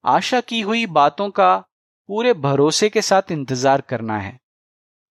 आशा 0.04 0.40
की 0.40 0.60
हुई 0.60 0.86
बातों 0.86 1.28
का 1.30 1.56
पूरे 2.08 2.32
भरोसे 2.34 2.88
के 2.88 3.02
साथ 3.02 3.30
इंतज़ार 3.30 3.80
करना 3.80 4.18
है 4.18 4.38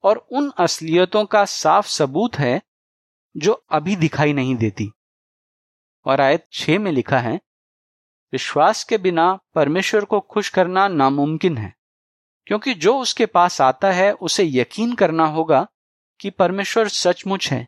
और 0.04 0.18
उन 0.32 0.52
असलियतों 0.60 1.26
का 1.26 1.44
साफ़ 1.46 1.88
सबूत 1.88 2.36
है 2.36 2.62
जो 3.36 3.54
अभी 3.72 3.96
दिखाई 3.96 4.34
नहीं 4.34 4.56
देती। 4.56 4.92
और 6.06 6.22
आयत 6.22 6.48
छ 6.54 6.70
में 6.70 6.92
लिखा 6.92 7.20
है, 7.20 7.40
विश्वास 8.34 8.84
के 8.84 8.98
बिना 8.98 9.34
परमेश्वर 9.56 10.06
को 10.06 10.20
खुश 10.20 10.50
करना 10.50 10.88
नामुमकिन 10.88 11.58
है, 11.58 11.74
क्योंकि 12.48 12.74
जो 12.74 12.98
उसके 13.00 13.26
पास 13.26 13.62
आता 13.62 13.92
है, 13.92 14.12
उसे 14.14 14.44
यकीन 14.46 14.94
करना 14.94 15.26
होगा 15.28 15.66
कि 16.20 16.30
परमेश्वर 16.30 16.88
सचमुच 16.88 17.52
है 17.52 17.68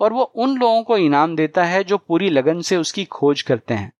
और 0.00 0.12
वो 0.12 0.22
उन 0.22 0.56
लोगों 0.58 0.82
को 0.82 0.96
इनाम 0.98 1.36
देता 1.36 1.64
है 1.64 1.84
जो 1.84 1.98
पूरी 1.98 2.30
लगन 2.30 2.60
से 2.60 2.76
उसकी 2.76 3.04
खोज 3.04 3.42
करते 3.42 3.74
हैं। 3.74 3.92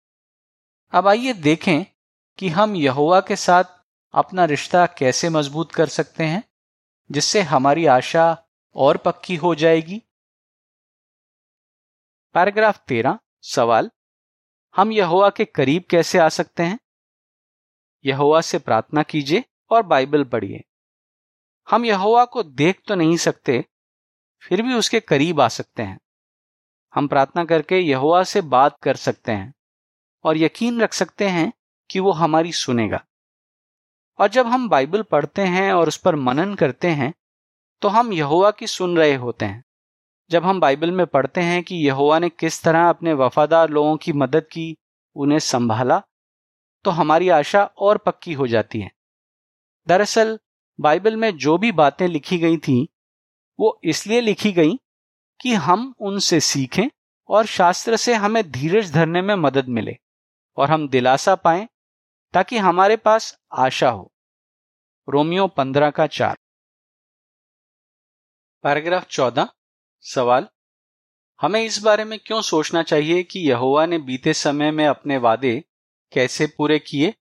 अब 0.92 1.08
आइए 1.08 1.32
देखें 1.32 1.84
कि 2.38 2.48
हम 2.48 2.76
यहोवा 2.76 3.20
के 3.20 3.36
साथ 3.36 3.64
अपना 4.14 4.44
रिश्ता 4.44 4.86
कैसे 4.86 5.28
मज़बूत 5.28 5.72
कर 5.72 5.88
सकते 5.88 6.24
हैं, 6.24 6.44
जिससे 7.10 7.40
हमारी 7.40 7.86
आशा 7.86 8.44
और 8.74 8.96
पक्की 8.96 9.36
हो 9.36 9.54
जाएगी? 9.54 10.02
पैराग्राफ 12.34 12.84
तेरह, 12.88 13.18
सवाल, 13.42 13.90
हम 14.76 14.92
यहोवा 14.92 15.30
के 15.30 15.44
करीब 15.44 15.84
कैसे 15.90 16.18
आ 16.18 16.28
सकते 16.28 16.62
हैं? 16.62 16.78
यहोवा 18.04 18.40
से 18.40 18.58
प्रार्थना 18.58 19.02
कीजिए 19.02 19.44
और 19.70 19.82
बाइबल 19.82 20.24
पढ़िए। 20.24 20.64
हम 21.70 21.84
यहोवा 21.84 22.24
को 22.24 22.42
देख 22.42 22.82
तो 22.88 22.94
नहीं 22.94 23.16
सकते, 23.16 23.64
फिर 24.42 24.62
भी 24.62 24.74
उसके 24.74 25.00
करीब 25.00 25.40
आ 25.40 25.48
सकते 25.48 25.82
हैं। 25.82 26.00
हम 26.94 27.08
प्रार्थना 27.08 27.44
करके 27.44 27.78
यहोवा 27.78 28.24
से 28.24 28.40
बात 28.40 28.78
कर 28.82 28.96
सकते 28.96 29.32
हैं 29.32 29.54
और 30.24 30.36
यकीन 30.36 30.80
रख 30.80 30.92
सकते 30.92 31.28
हैं 31.28 31.52
कि 31.92 32.00
वो 32.00 32.12
हमारी 32.12 32.52
सुनेगा। 32.52 33.04
और 34.18 34.28
जब 34.28 34.46
हम 34.46 34.68
बाइबल 34.68 35.02
पढ़ते 35.02 35.42
हैं 35.42 35.72
और 35.72 35.88
उस 35.88 35.96
पर 35.96 36.16
मनन 36.16 36.54
करते 36.54 36.88
हैं 36.88 37.14
तो 37.82 37.88
हम 37.88 38.12
यहोवा 38.12 38.50
की 38.50 38.66
सुन 38.66 38.96
रहे 38.96 39.14
होते 39.14 39.44
हैं। 39.44 39.64
जब 40.30 40.44
हम 40.44 40.60
बाइबल 40.60 40.90
में 40.90 41.06
पढ़ते 41.06 41.40
हैं 41.40 41.62
कि 41.62 41.76
यहोवा 41.76 42.18
ने 42.18 42.28
किस 42.28 42.62
तरह 42.62 42.88
अपने 42.88 43.12
वफादार 43.12 43.70
लोगों 43.70 43.96
की 43.96 44.12
मदद 44.12 44.40
की, 44.40 44.76
उन्हें 45.16 45.38
संभाला 45.38 46.02
तो 46.84 46.90
हमारी 46.90 47.28
आशा 47.28 47.64
और 47.64 47.98
पक्की 47.98 48.32
हो 48.32 48.46
जाती 48.46 48.80
है। 48.80 48.90
दरअसल, 49.86 50.38
बाइबल 50.80 51.16
में 51.16 51.36
जो 51.36 51.58
भी 51.58 51.72
बातें 51.72 52.08
लिखी 52.08 52.38
गई 52.38 52.56
थी, 52.56 52.88
वो 53.60 53.80
इसलिए 53.84 54.20
लिखी 54.20 54.52
गई 54.52 54.72
कि 55.40 55.54
हम 55.54 55.94
उनसे 56.00 56.40
सीखें 56.40 56.88
और 57.28 57.46
शास्त्र 57.46 57.96
से 57.96 58.14
हमें 58.14 58.50
धीरज 58.50 58.92
धरने 58.92 59.22
में 59.22 59.34
मदद 59.34 59.68
मिले 59.68 59.98
और 60.56 60.70
हम 60.70 60.88
दिलासा 60.88 61.34
पाएँ 61.34 61.68
ताकि 62.34 62.58
हमारे 62.58 62.96
पास 62.96 63.40
आशा 63.58 63.90
हो। 63.90 64.12
रोमियो 65.08 65.46
पंद्रह 65.46 65.90
का 65.90 66.06
चार। 66.06 66.38
पैराग्राफ 68.62 69.06
चौदह, 69.06 69.48
सवाल। 70.00 70.48
हमें 71.40 71.64
इस 71.64 71.78
बारे 71.78 72.04
में 72.04 72.18
क्यों 72.18 72.42
सोचना 72.42 72.82
चाहिए 72.82 73.22
कि 73.22 73.40
यहोवा 73.40 73.86
ने 73.86 73.98
बीते 73.98 74.34
समय 74.34 74.70
में 74.70 74.86
अपने 74.86 75.16
वादे 75.16 75.64
कैसे 76.12 76.46
पूरे 76.46 76.78
किए? 76.78 77.14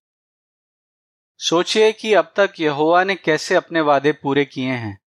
सोचिए 1.37 1.91
कि 1.91 2.13
अब 2.13 2.33
तक 2.37 2.53
यहोवा 2.59 3.03
ने 3.03 3.15
कैसे 3.15 3.55
अपने 3.55 3.81
वादे 3.81 4.11
पूरे 4.11 4.45
किए 4.45 4.71
हैं। 4.71 5.01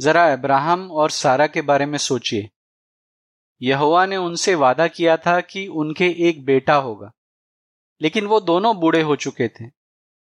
जरा 0.00 0.32
अब्राहम 0.32 0.90
और 0.90 1.10
सारा 1.10 1.46
के 1.46 1.62
बारे 1.62 1.86
में 1.86 1.98
सोचिए। 1.98 2.50
यहोवा 3.62 4.06
ने 4.06 4.16
उनसे 4.16 4.54
वादा 4.54 4.88
किया 4.88 5.16
था 5.16 5.40
कि 5.40 5.66
उनके 5.66 6.28
एक 6.28 6.44
बेटा 6.44 6.74
होगा। 6.74 7.13
लेकिन 8.04 8.26
वो 8.26 8.40
दोनों 8.40 8.76
बूढ़े 8.80 9.02
हो 9.02 9.16
चुके 9.16 9.48
थे 9.48 9.64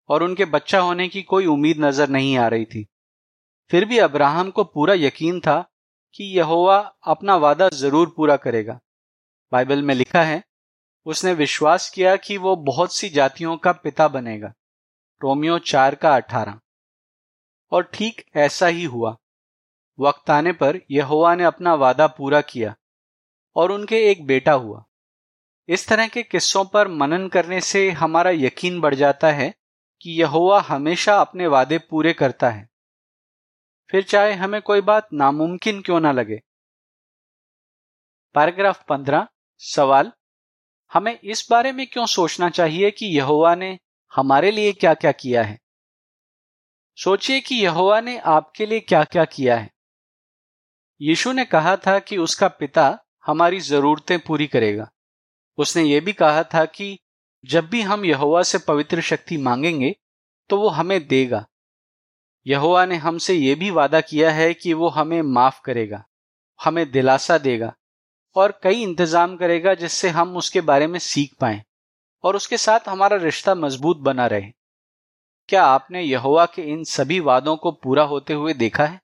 और 0.09 0.23
उनके 0.23 0.45
बच्चा 0.45 0.79
होने 0.79 1.07
की 1.07 1.21
कोई 1.21 1.45
उम्मीद 1.45 1.77
नज़र 1.79 2.09
नहीं 2.09 2.37
आ 2.37 2.47
रही 2.47 2.65
थी। 2.65 2.87
फिर 3.71 3.85
भी 3.85 3.97
अब्राहम 3.97 4.51
को 4.51 4.63
पूरा 4.63 4.93
यकीन 4.93 5.39
था 5.39 5.69
कि 6.15 6.23
यहोवा 6.23 6.77
अपना 7.03 7.35
वादा 7.35 7.69
ज़रूर 7.69 8.13
पूरा 8.17 8.35
करेगा। 8.37 8.79
बाइबल 9.51 9.81
में 9.81 9.95
लिखा 9.95 10.23
है, 10.23 10.43
उसने 11.05 11.33
विश्वास 11.33 11.89
किया 11.89 12.15
कि 12.15 12.37
वो 12.37 12.55
बहुत 12.55 12.95
सी 12.95 13.09
जातियों 13.09 13.57
का 13.57 13.71
पिता 13.71 14.07
बनेगा। 14.07 14.53
रोमियो 15.23 15.59
चार 15.59 15.95
का 15.95 16.15
अठारह। 16.15 16.59
और 17.71 17.83
ठीक 17.83 18.23
ऐसा 18.35 18.67
ही 18.67 18.83
हुआ। 18.83 19.17
वक्त 19.99 20.29
आने 20.29 20.51
पर 20.51 20.79
यहोवा 20.91 21.35
ने 21.35 21.43
अपना 21.43 21.73
वादा 21.73 22.07
पूरा 22.07 22.41
किया 22.41 22.75
और 23.55 23.71
उनके 23.71 24.11
एक 24.11 24.25
बेटा 24.25 24.53
हुआ। 24.53 24.86
इस 25.67 25.87
तरह 25.87 26.07
के 26.07 26.23
किस्सों 26.23 26.65
पर 26.65 26.87
मनन 26.87 27.27
करने 27.27 27.61
से 27.61 27.91
हमारा 27.91 28.29
यकीन 28.29 28.81
बढ़ 28.81 28.95
जाता 28.95 29.31
है 29.31 29.53
कि 30.01 30.11
यहोवा 30.11 30.61
हमेशा 30.61 31.17
अपने 31.17 31.47
वादे 31.47 31.77
पूरे 31.77 32.13
करता 32.13 32.49
है। 32.49 32.69
फिर 33.91 34.03
चाहे 34.03 34.33
हमें 34.33 34.61
कोई 34.61 34.81
बात 34.81 35.07
नामुमकिन 35.13 35.81
क्यों 35.81 35.99
ना 35.99 36.11
लगे। 36.11 36.41
पैराग्राफ 38.33 38.85
पंद्रह, 38.89 39.27
सवाल, 39.57 40.11
हमें 40.93 41.19
इस 41.19 41.47
बारे 41.51 41.71
में 41.71 41.87
क्यों 41.87 42.05
सोचना 42.05 42.49
चाहिए 42.49 42.91
कि 42.91 43.05
यहोवा 43.05 43.55
ने 43.55 43.79
हमारे 44.15 44.51
लिए 44.51 44.73
क्या 44.73 44.93
क्या 44.93 45.11
किया 45.11 45.43
है? 45.43 45.59
सोचिए 46.95 47.39
कि 47.39 47.55
यहोवा 47.55 48.01
ने 48.01 48.17
आपके 48.17 48.65
लिए 48.65 48.79
क्या 48.79 49.03
क्या 49.03 49.25
किया 49.25 49.57
है। 49.57 49.71
यीशु 51.01 51.31
ने 51.31 51.45
कहा 51.45 51.77
था 51.77 51.99
कि 51.99 52.17
उसका 52.17 52.47
पिता 52.47 52.99
हमारी 53.25 53.59
जरूरतें 53.59 54.19
पूरी 54.19 54.47
करेगा। 54.47 54.91
उसने 55.57 55.83
ये 55.83 55.99
भी 55.99 56.13
कहा 56.13 56.43
था 56.45 56.65
कि 56.67 56.97
जब 57.43 57.67
भी 57.69 57.81
हम 57.81 58.05
यहोवा 58.05 58.41
से 58.43 58.57
पवित्र 58.57 59.01
शक्ति 59.01 59.37
मांगेंगे 59.39 59.95
तो 60.49 60.57
वो 60.57 60.69
हमें 60.69 61.07
देगा। 61.07 61.45
यहोवा 62.45 62.85
ने 62.85 62.95
हमसे 62.97 63.33
ये 63.33 63.55
भी 63.55 63.69
वादा 63.71 64.01
किया 64.01 64.31
है 64.31 64.53
कि 64.53 64.73
वो 64.73 64.89
हमें 64.89 65.21
माफ़ 65.23 65.59
करेगा, 65.65 66.03
हमें 66.59 66.89
दिलासा 66.91 67.37
देगा 67.37 67.73
और 68.35 68.59
कई 68.63 68.81
इंतज़ाम 68.83 69.35
करेगा 69.37 69.73
जिससे 69.73 70.09
हम 70.09 70.35
उसके 70.37 70.61
बारे 70.61 70.87
में 70.87 70.99
सीख 70.99 71.33
पाए 71.41 71.63
और 72.23 72.35
उसके 72.35 72.57
साथ 72.57 72.87
हमारा 72.89 73.17
रिश्ता 73.17 73.55
मज़बूत 73.55 73.97
बना 73.99 74.27
रहे। 74.27 74.51
क्या 75.49 75.63
आपने 75.65 76.01
यहोवा 76.01 76.45
के 76.45 76.61
इन 76.63 76.83
सभी 76.83 77.19
वादों 77.21 77.55
को 77.57 77.71
पूरा 77.73 78.03
होते 78.03 78.33
हुए 78.33 78.53
देखा 78.53 78.85
है? 78.85 78.99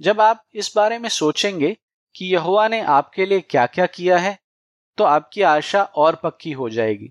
जब 0.00 0.20
आप 0.20 0.44
इस 0.54 0.72
बारे 0.76 0.98
में 0.98 1.08
सोचेंगे 1.10 1.76
कि 2.14 2.26
यहोवा 2.26 2.66
ने 2.68 2.80
आपके 2.82 3.26
लिए 3.26 3.40
क्या 3.40 3.66
क्या 3.68 3.86
किया 3.88 4.18
है 4.18 4.38
तो 4.98 5.04
आपकी 5.04 5.42
आशा 5.42 5.82
और 5.82 6.16
पक्की 6.16 6.52
हो 6.52 6.68
जाएगी। 6.70 7.10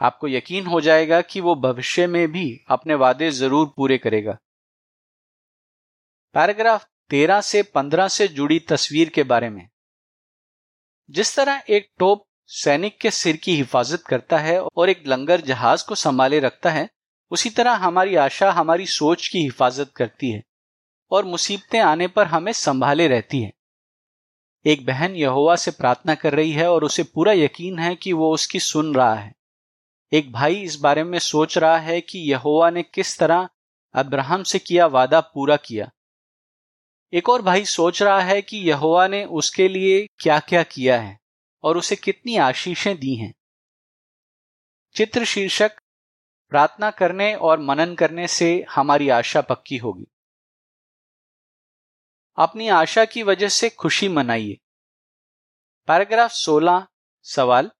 आपको 0.00 0.28
यकीन 0.28 0.66
हो 0.66 0.80
जाएगा 0.80 1.20
कि 1.20 1.40
वो 1.40 1.54
भविष्य 1.54 2.06
में 2.06 2.26
भी 2.32 2.60
अपने 2.68 2.94
वादे 2.94 3.30
ज़रूर 3.30 3.72
पूरे 3.76 3.98
करेगा। 3.98 4.38
पैराग्राफ 6.34 6.86
तेरह 7.10 7.40
से 7.40 7.62
पंद्रह 7.62 8.08
से 8.08 8.28
जुड़ी 8.28 8.58
तस्वीर 8.58 9.08
के 9.08 9.22
बारे 9.22 9.50
में। 9.50 9.68
जिस 11.10 11.36
तरह 11.36 11.62
एक 11.68 11.88
टोप 11.98 12.24
सैनिक 12.46 12.98
के 13.00 13.10
सिर 13.10 13.36
की 13.36 13.56
हिफाजत 13.56 14.02
करता 14.06 14.38
है 14.38 14.60
और 14.60 14.90
एक 14.90 15.02
लंगर 15.06 15.40
जहाज़ 15.40 15.86
को 15.86 15.94
संभाले 15.94 16.40
रखता 16.40 16.70
है, 16.70 16.88
उसी 17.30 17.50
तरह 17.50 17.72
हमारी 17.76 18.16
आशा 18.16 18.50
हमारी 18.52 18.86
सोच 18.86 19.28
की 19.28 19.38
हिफाजत 19.38 19.92
करती 19.96 20.30
है 20.30 20.42
और 21.10 21.24
मुसीबतें 21.24 21.80
आने 21.80 22.08
पर 22.08 22.26
हमें 22.26 22.52
संभाले 22.52 23.08
रहती 23.08 23.42
है। 23.42 23.52
एक 24.68 24.86
बहन 24.86 25.16
यहोवा 25.16 25.56
से 25.56 25.70
प्रार्थना 25.70 26.14
कर 26.14 26.34
रही 26.34 26.52
है 26.52 26.70
और 26.70 26.84
उसे 26.84 27.02
पूरा 27.02 27.32
यकीन 27.32 27.78
है 27.78 27.96
कि 27.96 28.12
वो 28.12 28.34
उसकी 28.34 28.60
सुन 28.60 28.94
रहा 28.94 29.14
है। 29.14 29.34
एक 30.12 30.32
भाई 30.32 30.54
इस 30.54 30.76
बारे 30.76 31.04
में 31.04 31.18
सोच 31.18 31.58
रहा 31.58 31.78
है 31.78 32.00
कि 32.00 32.18
यहोवा 32.18 32.70
ने 32.70 32.82
किस 32.82 33.18
तरह 33.18 33.48
अब्राहम 33.94 34.42
से 34.42 34.58
किया 34.58 34.86
वादा 34.86 35.20
पूरा 35.20 35.56
किया। 35.56 35.90
एक 37.12 37.28
और 37.28 37.42
भाई 37.42 37.64
सोच 37.64 38.02
रहा 38.02 38.20
है 38.20 38.42
कि 38.42 38.56
यहोवा 38.56 39.08
ने 39.08 39.24
उसके 39.24 39.68
लिए 39.68 40.06
क्या 40.18 40.38
क्या 40.38 40.62
किया 40.62 41.00
है 41.00 41.18
और 41.62 41.76
उसे 41.76 41.96
कितनी 41.96 42.36
आशीषें 42.36 42.98
दी 42.98 43.14
हैं। 43.14 43.34
चित्र 44.94 45.24
शीर्षक, 45.24 45.72
प्रार्थना 46.48 46.90
करने 46.90 47.34
और 47.34 47.60
मनन 47.60 47.94
करने 47.94 48.28
से 48.28 48.66
हमारी 48.70 49.08
आशा 49.08 49.40
पक्की 49.40 49.76
होगी। 49.76 50.06
अपनी 52.38 52.68
आशा 52.68 53.04
की 53.04 53.22
वजह 53.22 53.48
से 53.48 53.68
खुशी 53.70 54.08
मनाइए। 54.08 54.58
पैराग्राफ 55.88 56.30
16 56.30 56.86
सवाल, 57.22 57.70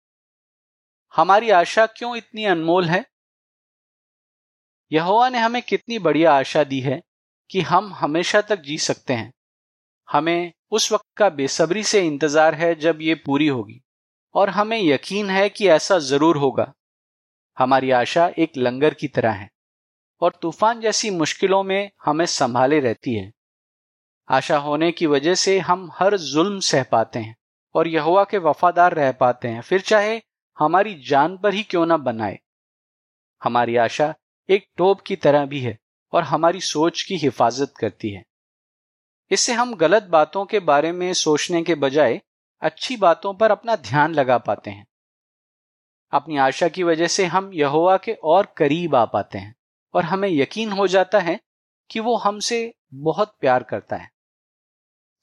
हमारी 1.14 1.50
आशा 1.50 1.86
क्यों 1.86 2.16
इतनी 2.16 2.44
अनमोल 2.44 2.84
है? 2.84 3.04
यहोवा 4.92 5.28
ने 5.28 5.38
हमें 5.38 5.62
कितनी 5.62 5.98
बढ़िया 5.98 6.32
आशा 6.32 6.64
दी 6.64 6.80
है 6.80 7.00
कि 7.50 7.60
हम 7.60 7.92
हमेशा 7.92 8.40
तक 8.40 8.60
जी 8.60 8.78
सकते 8.78 9.12
हैं। 9.12 9.32
हमें 10.08 10.52
उस 10.70 10.92
वक्त 10.92 11.06
का 11.16 11.28
बेसब्री 11.30 11.84
से 11.84 12.06
इंतज़ार 12.06 12.54
है 12.54 12.74
जब 12.74 12.98
ये 13.02 13.14
पूरी 13.14 13.48
होगी, 13.48 13.80
और 14.34 14.50
हमें 14.50 14.80
यकीन 14.80 15.30
है 15.30 15.48
कि 15.48 15.68
ऐसा 15.68 15.98
ज़रूर 15.98 16.36
होगा। 16.36 16.72
हमारी 17.58 17.90
आशा 17.90 18.30
एक 18.38 18.56
लंगर 18.56 18.94
की 18.94 19.08
तरह 19.08 19.32
है, 19.32 19.50
और 20.22 20.38
तूफ़ान 20.42 20.80
जैसी 20.80 21.10
मुश्किलों 21.10 21.62
में 21.62 21.90
हमें 22.04 22.26
संभाले 22.26 22.80
रहती 22.80 23.14
है। 23.14 23.32
आशा 24.30 24.56
होने 24.58 24.92
की 24.92 25.06
वजह 25.06 25.34
से 25.34 25.58
हम 25.58 25.90
हर 25.94 26.16
जुल्म 26.16 26.60
सह 26.60 26.82
पाते 26.82 27.18
हैं 27.18 27.36
और 27.74 27.88
यहुआ 27.88 28.24
के 28.24 28.38
वफादार 28.38 28.94
रह 28.94 29.12
पाते 29.12 29.48
हैं। 29.48 29.60
फिर 29.60 29.80
चाहे 29.80 30.22
हमारी 30.58 30.94
जान 30.94 31.38
पर 31.38 31.54
ही 31.54 31.62
क्यों 31.62 31.86
ना 31.86 31.96
बनाए। 31.96 32.38
हमारी 33.44 33.76
आशा 33.76 34.14
एक 34.50 34.68
टोप 34.76 35.00
की 35.00 35.16
तरह 35.16 35.46
भी 35.46 35.60
है 35.60 35.78
और 36.12 36.22
हमारी 36.22 36.60
सोच 36.60 37.02
की 37.02 37.16
हिफाजत 37.16 37.74
करती 37.80 38.10
है। 38.10 38.24
इससे 39.30 39.52
हम 39.52 39.74
गलत 39.74 40.02
बातों 40.02 40.44
के 40.44 40.58
बारे 40.58 40.92
में 40.92 41.12
सोचने 41.12 41.62
के 41.62 41.74
बजाय 41.74 42.20
अच्छी 42.60 42.96
बातों 42.96 43.34
पर 43.34 43.50
अपना 43.50 43.76
ध्यान 43.76 44.14
लगा 44.14 44.38
पाते 44.38 44.70
हैं। 44.70 44.86
अपनी 46.12 46.36
आशा 46.36 46.68
की 46.68 46.82
वजह 46.82 47.06
से 47.06 47.24
हम 47.24 47.50
यहोवा 47.54 47.96
के 47.96 48.12
और 48.12 48.54
करीब 48.56 48.94
आ 48.94 49.04
पाते 49.04 49.38
हैं 49.38 49.54
और 49.94 50.04
हमें 50.04 50.28
यकीन 50.28 50.72
हो 50.72 50.86
जाता 50.86 51.18
है 51.18 51.40
कि 51.90 52.00
वो 52.00 52.16
हमसे 52.16 52.74
बहुत 52.94 53.36
प्यार 53.40 53.62
करता 53.62 53.96
है। 53.96 54.17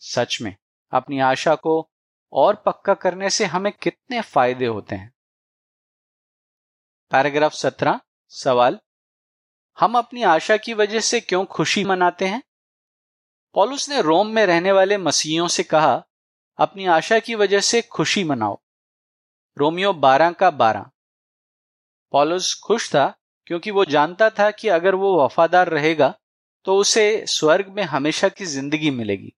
सच 0.01 0.37
में, 0.41 0.55
अपनी 0.91 1.19
आशा 1.19 1.55
को 1.55 1.89
और 2.33 2.55
पक्का 2.55 2.93
करने 2.93 3.29
से 3.29 3.45
हमें 3.45 3.71
कितने 3.73 4.21
फ़ायदे 4.21 4.65
होते 4.65 4.95
हैं? 4.95 5.13
पैराग्राफ 7.11 7.53
सत्रह, 7.53 7.99
सवाल, 8.31 8.79
हम 9.77 9.97
अपनी 9.97 10.23
आशा 10.23 10.57
की 10.57 10.73
वजह 10.73 10.99
से 10.99 11.19
क्यों 11.19 11.45
खुशी 11.45 11.83
मनाते 11.83 12.25
हैं? 12.25 12.41
पॉलुस 13.55 13.89
ने 13.89 14.01
रोम 14.01 14.27
में 14.27 14.45
रहने 14.45 14.71
वाले 14.71 14.97
मसीहियों 14.97 15.47
से 15.47 15.63
कहा, 15.63 16.03
अपनी 16.59 16.85
आशा 16.85 17.19
की 17.19 17.35
वजह 17.35 17.59
से 17.59 17.81
खुशी 17.81 18.23
मनाओ। 18.23 18.59
रोमियो 19.57 19.93
बारह 19.93 20.31
का 20.31 20.51
बारह। 20.51 20.89
पॉलुस 22.13 22.53
खुश 22.63 22.89
था 22.89 23.13
क्योंकि 23.47 23.71
वो 23.71 23.85
जानता 23.85 24.29
था 24.29 24.51
कि 24.51 24.67
अगर 24.67 24.95
वो 24.95 25.23
वफादार 25.23 25.69
रहेगा 25.69 26.13
तो 26.67 26.75
उसे 26.77 27.25
स्वर्ग 27.27 27.67
में 27.69 27.83
हमेशा 27.83 28.29
की 28.29 28.45
ज़िंदगी 28.45 28.91
मिलेगी। 28.91 29.33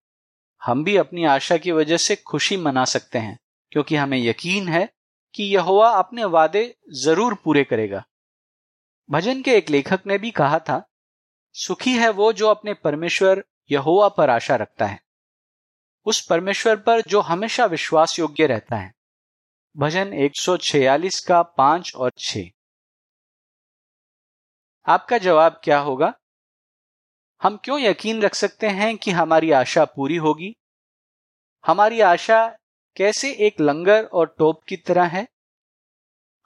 हम 0.68 0.84
भी 0.84 0.96
अपनी 0.96 1.24
आशा 1.24 1.56
की 1.56 1.72
वजह 1.72 1.96
से 1.96 2.16
खुशी 2.16 2.56
मना 2.56 2.84
सकते 2.84 3.18
हैं, 3.18 3.38
क्योंकि 3.72 3.96
हमें 3.96 4.18
यकीन 4.18 4.68
है 4.68 4.88
कि 5.34 5.44
यहोवा 5.44 5.90
अपने 5.90 6.24
वादे 6.24 6.76
ज़रूर 6.92 7.34
पूरे 7.34 7.64
करेगा। 7.64 8.04
भजन 9.10 9.42
के 9.42 9.56
एक 9.56 9.70
लेखक 9.70 10.00
ने 10.06 10.18
भी 10.18 10.30
कहा 10.30 10.58
था, 10.58 10.88
सुखी 11.52 11.92
है 11.92 12.08
वो 12.08 12.32
जो 12.32 12.48
अपने 12.48 12.74
परमेश्वर 12.74 13.44
यहोवा 13.70 14.08
पर 14.08 14.30
आशा 14.30 14.56
रखता 14.56 14.86
है। 14.86 15.00
उस 16.06 16.26
परमेश्वर 16.26 16.76
पर 16.76 17.00
जो 17.00 17.20
हमेशा 17.20 17.66
विश्वास 17.66 18.18
योग्य 18.18 18.46
रहता 18.46 18.76
है। 18.76 18.92
भजन 19.76 20.12
146 20.12 21.20
का 21.20 21.42
पाँच 21.42 21.94
और 21.94 22.12
छ 22.18 22.38
आपका 24.86 25.18
जवाब 25.18 25.60
क्या 25.64 25.78
होगा? 25.78 26.14
हम 27.42 27.56
क्यों 27.56 27.80
यकीन 27.80 28.22
रख 28.22 28.34
सकते 28.34 28.66
हैं 28.68 28.96
कि 28.96 29.10
हमारी 29.10 29.50
आशा 29.50 29.84
पूरी 29.84 30.16
होगी? 30.16 30.56
हमारी 31.66 32.00
आशा 32.00 32.58
कैसे 32.96 33.32
एक 33.32 33.60
लंगर 33.60 34.04
और 34.04 34.34
टोप 34.38 34.62
की 34.68 34.76
तरह 34.76 35.04
है? 35.04 35.28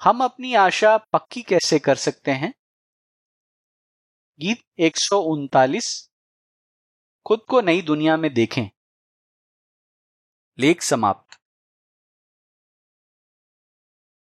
हम 0.02 0.24
अपनी 0.24 0.54
आशा 0.54 0.96
पक्की 0.96 1.42
कैसे 1.42 1.78
कर 1.78 1.96
सकते 1.96 2.30
हैं? 2.30 2.54
गीत 4.38 4.58
एक 4.78 4.96
सौ 4.96 5.20
उनतालीस। 5.20 6.10
खुद 7.26 7.40
को 7.48 7.60
नई 7.60 7.82
दुनिया 7.82 8.16
में 8.16 8.34
देखें। 8.34 8.70
लेख 10.58 10.82
समाप्त। 10.82 11.31